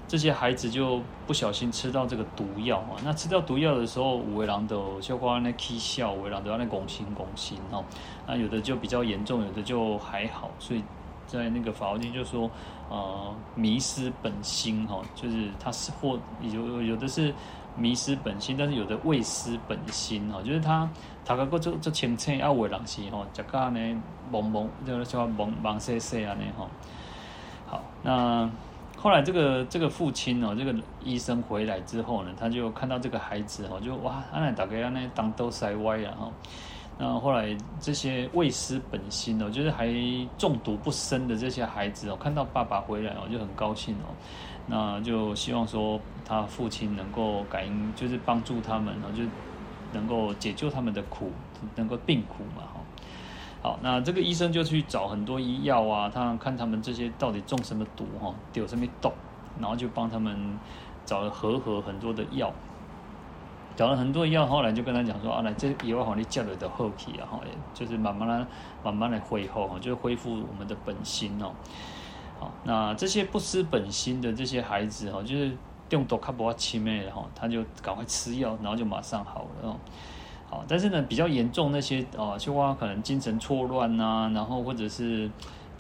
[0.07, 3.01] 这些孩子就不小心吃到这个毒药啊。
[3.03, 7.83] 那吃到毒药的时候，有的人都小可那起笑，有的人都要那拱心拱心哦。
[8.27, 10.85] 那有的就比较严重，有的就还好，所以。
[11.29, 12.51] 在那个法华经就说，
[12.91, 17.33] 呃，迷失本心哈，就是他是或有有的是
[17.77, 20.91] 迷失本心，但是有的未失本心哈，就是他
[21.25, 26.69] 他个个做做清清啊，为人是哈，这个呢蒙蒙就是叫蒙蒙塞塞啊呢吼。
[27.69, 28.51] 好，那
[28.97, 30.75] 后来这个这个父亲哦，这个
[31.05, 36.33] 医生回来之后呢，他就看到这个孩子哦，就哇，安来大概安尼当都塞歪了哈。
[37.01, 39.87] 那后来这些未失本心哦，就是还
[40.37, 44.11] 中毒不深的这些孩子哦，看到爸爸回来哦，就很高兴哦。
[44.67, 49.23] 那就希望说他父亲能够感应，就是帮助他们哦，就
[49.93, 51.31] 能够解救他们的苦，
[51.77, 52.81] 能够病苦嘛哈。
[53.63, 59.13] 好，那这个医生就去找很多医药啊，他看他们这些到底中什么毒哈，丢什么毒，
[59.61, 60.37] 然后就帮他们
[61.07, 62.53] 找了和合很多的药。
[63.79, 67.41] 找了很多药，后来就跟他讲说：“啊，来这药好，你叫了的后期啊，哈，
[67.73, 68.45] 就是慢慢的、
[68.83, 71.53] 慢慢的恢复，哈，就是恢复我们的本心哦。
[72.41, 75.57] 好，那这些不失本心的这些孩子，哈，就是
[75.91, 79.77] 用多卡波奇妹的哈，他就赶快吃药，然后就马上好了哦。
[80.51, 85.31] 好，但是呢，比较严重那些啊，就话可能精神错乱呐，然后或者是。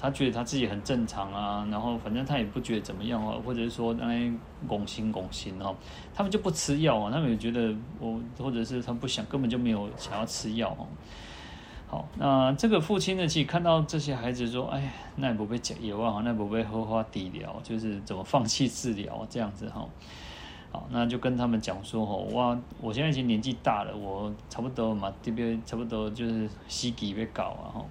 [0.00, 4.32] 他觉得他自己很正常啊，然后反正他也不觉得怎么样啊，或者是说哎，
[4.68, 5.74] 拱心拱心哦，
[6.14, 10.86] 他们就不吃药啊，他们也觉得我，或者是他不想，根本就没有想要吃药哦。
[11.88, 19.84] 好，那这个父亲呢，其实看到这些孩子说，哎，那也不被解药啊，那也不被喝花底疗，就是怎么放弃治疗这样子哈。
[20.70, 27.86] 好，那就跟他们讲说吼，哇，我现在已经年纪大了，我差不多嘛，这边差不多就是西给被搞啊吼。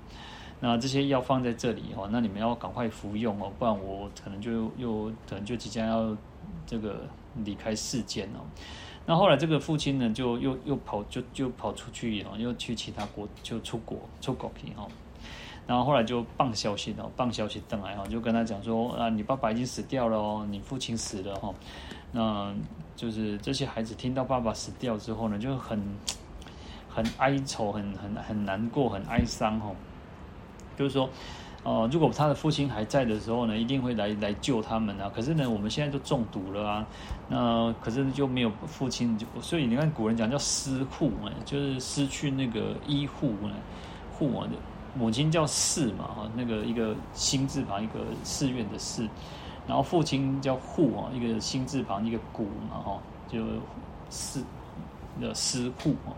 [0.59, 6.17] 那这些药放在这里哦，那你们要赶快服用哦，不然我可能就又可能就即将要
[6.65, 7.01] 这个
[7.45, 8.41] 离开世间哦。
[9.05, 14.87] 那后来这个父亲呢，就又又跑就就跑出去哦，又去其他国就出国出国去哈。
[15.67, 21.53] 然后后来就棒消息哦，棒消息等来哈，就跟他讲说啊，你爸爸已经死掉了哦，你父亲死了哈。
[22.11, 22.53] 那
[22.95, 25.79] 就是这些孩子听到爸爸死掉之后呢，就很
[26.89, 29.71] 很哀愁，很很很难过，很哀伤哈。
[30.77, 31.09] 就是说，
[31.63, 35.11] 哦，如果他的父亲还在的时候呢，一定会来来救他们啊。
[35.13, 36.85] 可是呢，我们现在都中毒了啊，
[37.27, 43.51] 那可是就没有父亲，就所以你看古人讲叫失护嘛，就是失去那个医护呢，
[44.13, 44.47] 护啊，
[44.95, 49.05] 母亲叫寺嘛，哈，那个一个心字旁一个寺院的寺，
[49.67, 53.43] 然后父亲叫护啊，一个心字旁一个谷嘛，哈，就
[54.09, 54.43] 寺
[55.19, 56.13] 的失护啊。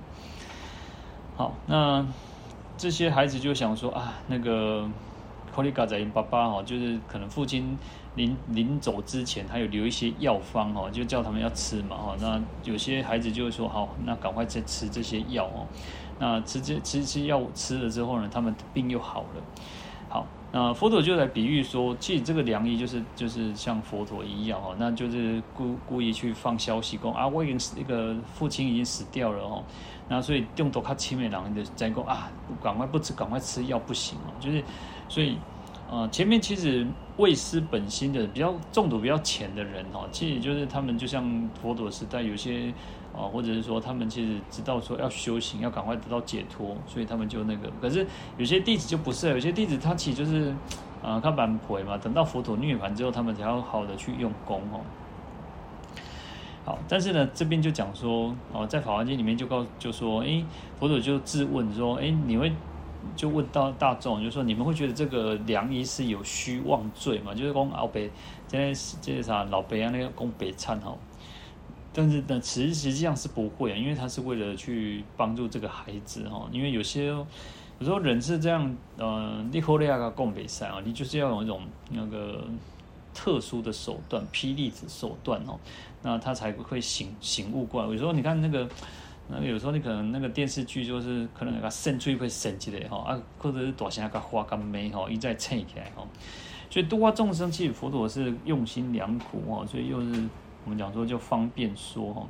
[1.37, 2.05] 好，那。
[2.79, 4.89] 这些孩子就想说啊，那个
[5.53, 7.77] 柯里嘎在因爸爸哦，就是可能父亲
[8.15, 12.15] 临临走之前，他有留一些药方哦，就叫他们要吃嘛哈。
[12.21, 15.67] 那有些孩子就会说好，那赶快再吃这些药哦。
[16.19, 19.43] 那吃这吃吃药吃了之后呢，他们病又好了。
[20.07, 29.63] 好，那佛陀就来比喻说，其实这个良医就是就是像佛陀一样哦，那就是故故意去放消息说啊，我已经那个父亲已经死掉了哦。
[30.09, 32.31] 那所以用多卡七美郎的在讲啊，
[32.61, 34.33] 赶快不吃，赶快吃药不行哦。
[34.39, 34.63] 就是
[35.07, 35.37] 所以，
[35.89, 36.85] 呃，前面其实
[37.17, 42.73] 未失本心的比较中毒比较浅的人哦，其实就是他们就像佛陀时代有些
[43.11, 47.69] 啊、或者是说他们其实知道说要修行，要赶快得到解脱，所以他们就那个。
[47.81, 48.05] 可是
[48.37, 50.55] 有些弟子就不是，有些弟子他其实就是
[51.03, 54.79] 啊，他蛮婆嘛，等到佛陀涅槃之后，他们才要好的去用功哦。
[56.65, 60.45] 好，但是呢，这边就讲说，哦，在《法华经》里面就告就说，诶，
[60.77, 62.51] 佛祖就自问说，诶，你会
[63.15, 67.33] 就问到大众，就说你们会觉得这个良医是有虚妄罪吗？
[67.33, 68.11] 就是讲老北，
[68.47, 68.67] 现在
[69.01, 70.95] 这些啥老北啊，那个供北忏哈，
[71.93, 77.25] 但是呢，实实际上是不会啊，因为他是为了去帮助这个孩子哈，因为有些有
[77.81, 82.43] 时候人是这样，呃，你后来个讲北忏啊，你就是要用一种那个。
[83.13, 85.59] 特殊的手段，霹雳子手段哦，
[86.01, 87.89] 那他才会醒醒悟过来。
[87.89, 88.69] 有时候你看那个，
[89.27, 96.05] 那个有时候你可能那个电视剧就是可能那个神锥会升起来哈啊，或者是大声个花个眉哈一再撑起来哈。
[96.69, 100.23] 所以度化众生，其实佛陀是用心良苦哦，所以又是
[100.65, 102.27] 我们讲说就方便说哈，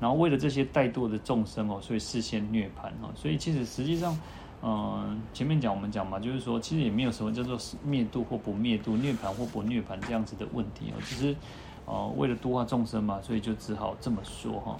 [0.00, 3.12] 然后为了这些怠惰的众生哦，所以事先涅槃哈。
[3.14, 4.18] 所以其实实际上。
[4.66, 11.36] 嗯，前面讲我们讲嘛，就是说其实也没有什么叫做灭度或不灭度、涅槃或不涅槃这样子的问题哦，只是
[11.84, 14.76] 呃为了度化众生嘛，所以就只好这么说哈。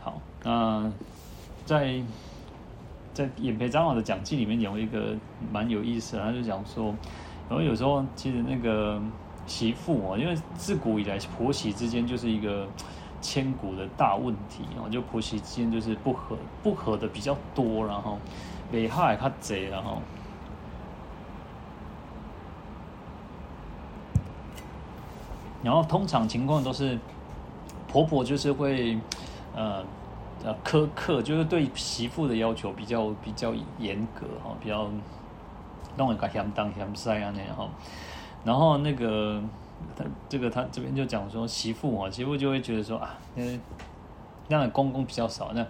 [0.00, 0.90] 好，那
[1.66, 2.02] 在
[3.12, 5.14] 在演培长老的讲记里面有一个
[5.52, 6.94] 蛮有意思的，他就讲说，
[7.50, 8.98] 然后有时候其实那个
[9.46, 12.66] 媳妇哦，因为自古以来婆媳之间就是一个。
[13.20, 18.18] 千古的大问题哦，就婆媳之间就是不和，不和的比较多，然后
[18.72, 20.00] 美害他贼，然后，
[25.62, 26.98] 然后通常情况都是
[27.86, 28.98] 婆婆就是会
[29.54, 29.84] 呃
[30.42, 34.88] 呃苛刻，就是对媳妇的要求比较比较严格哈，比较
[35.96, 37.68] 弄一个嫌当嫌塞啊那样，
[38.44, 39.42] 然后那个。
[39.96, 43.44] 他这个他这边就讲说媳妇啊，媳妇就会觉得说啊，那，
[44.48, 45.66] 那公公比较少，那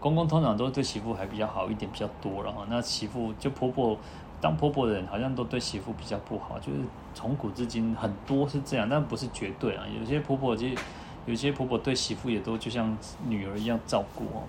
[0.00, 2.66] 公公通常都对媳妇还比较好一点，比较多了哈。
[2.68, 3.96] 那媳妇就婆婆
[4.40, 6.78] 当婆婆的人，好像都对媳妇比较不好，就是
[7.14, 9.84] 从古至今很多是这样，但不是绝对啊。
[9.98, 10.82] 有些婆婆其实
[11.26, 12.96] 有些婆婆对媳妇也都就像
[13.26, 14.42] 女儿一样照顾哦。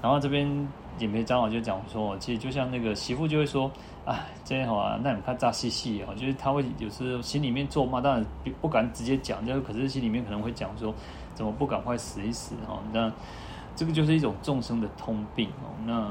[0.00, 3.70] 然后这边也没张老就讲说，其实就像那个媳妇就会说。
[4.08, 8.24] 啊，这样好啊，那你看诈兮兮啊，就是他会有时候心里面咒骂，当然
[8.58, 10.94] 不敢直接讲，就是可是心里面可能会讲说，
[11.34, 12.78] 怎么不赶快死一死哈？
[12.90, 13.12] 那
[13.76, 15.68] 这个就是一种众生的通病哦。
[15.84, 16.10] 那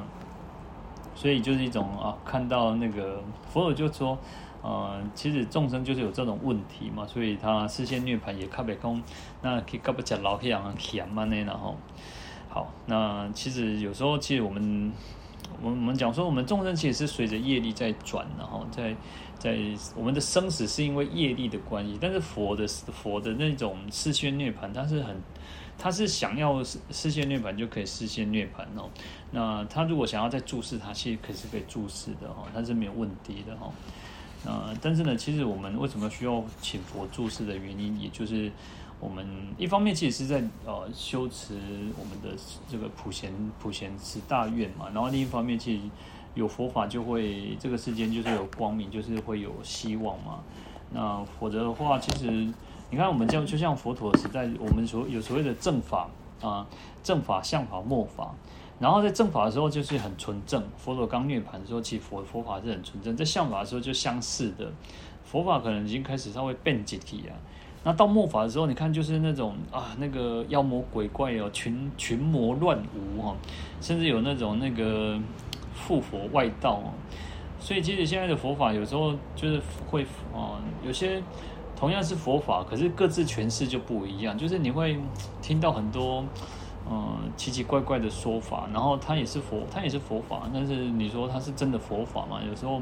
[1.16, 3.20] 所以就是一种啊，看到那个
[3.50, 4.16] 佛尔就说，
[4.62, 9.02] 呃，其实众生就是有这种问题嘛，所以他示现涅槃也看不空，
[9.42, 11.76] 那可以搞不起老黑羊啊，甜嘛呢，然后
[12.48, 14.94] 好，那其实有时候其实我们。
[15.62, 18.96] 我们我们讲说，我们众生其实是随着业力在转，的哈在
[19.38, 19.58] 在
[19.96, 21.98] 我们的生死是因为业力的关系。
[22.00, 25.16] 但是佛的佛的那种示现涅槃，他是很，
[25.78, 28.90] 他是想要示现涅槃就可以示现涅槃哦。
[29.32, 33.72] 那他如果想要再注视，他其实可是可以注视的哈，他是没有问题的哈。
[34.46, 38.52] 呃但是呢，其实我们为什么需要请佛注释的原因，也就是
[39.00, 39.26] 我们
[39.58, 41.56] 一方面其实是在呃修持
[42.00, 42.38] 我们的
[42.70, 45.82] 这个普贤普贤十大愿嘛，然后另一方面其实
[46.36, 50.40] 有佛法就会这个世间就是有光明，就是会有希望嘛。
[50.92, 52.32] 那否则的话，其实
[52.90, 56.08] 你看我们这样就像佛陀时代，我们所有所谓的正法
[56.42, 56.66] 啊，
[57.04, 58.34] 正法、相法、末法。
[58.80, 63.18] 然后在正法的时候就是很纯正，佛陀刚涅槃的时候，其实佛佛法是很纯正。
[63.18, 64.72] 在相法的时候就相似的，
[65.24, 67.34] 佛法可能已经开始稍微变解体啊。
[67.84, 73.36] 那到末法的时候，你看就是那种啊，那个妖魔鬼怪哦，群群魔乱舞哈，
[73.82, 75.20] 甚至有那种那个
[75.74, 76.94] 附佛外道哦。
[77.60, 79.60] 所以其实现在的佛法有时候就是
[79.90, 81.20] 会啊，有些
[81.76, 85.00] 同样是佛法，可是各自诠释就不一样，就是你会
[85.42, 86.24] 听到很多。
[86.90, 92.40] 嗯，奇奇怪怪的说法，然后他也是佛，他也是佛法，但是你说他是真的佛法嘛？
[92.48, 92.82] 有时候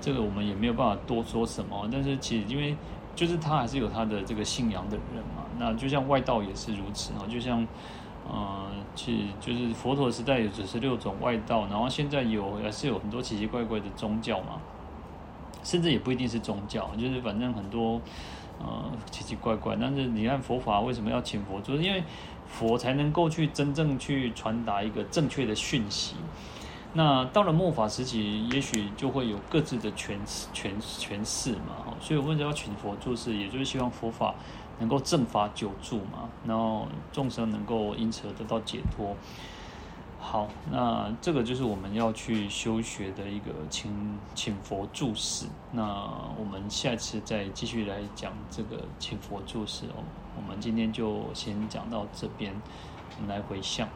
[0.00, 1.86] 这个我们也没有办法多说什么。
[1.92, 2.74] 但是其实因为
[3.14, 7.60] 就是他还是有他的这个信仰的人嘛，那就像外道也是如此啊，就像
[8.32, 14.58] 嗯，其就是佛陀时代有九十六种外道，然后现在有也是有很多奇奇怪怪的宗教嘛，
[15.62, 18.00] 甚至也不一定是宗教，就是反正很多
[18.58, 19.76] 呃奇奇怪怪。
[19.78, 21.60] 但是你看佛法为什么要请佛？
[21.60, 22.02] 就是因为。
[22.50, 26.16] 佛才能够去真正去传达一个正确的讯息。
[26.92, 30.18] 那到了末法时期，也许就会有各自的诠
[30.52, 31.94] 诠诠释嘛。
[32.00, 34.34] 所以我们要请佛住世，也就是希望佛法
[34.80, 39.16] 能够正法久住嘛，然后众生能够因此而得到解脱。
[40.18, 45.46] 好，那这个就是我们要去修学的一个请请佛住世。
[45.72, 45.84] 那
[46.36, 50.02] 我们下次再继续来讲这个请佛住世哦。
[50.40, 52.54] 我们今天就先讲到这边，
[53.18, 53.86] 我们来回向，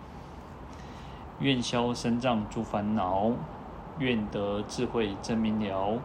[1.40, 3.32] 愿消三障诸烦恼，
[3.98, 5.98] 愿得智慧真明了，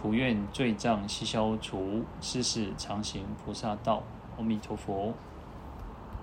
[0.00, 4.02] 普愿罪障悉消除，世世常行菩萨道。
[4.38, 5.12] 阿弥陀佛。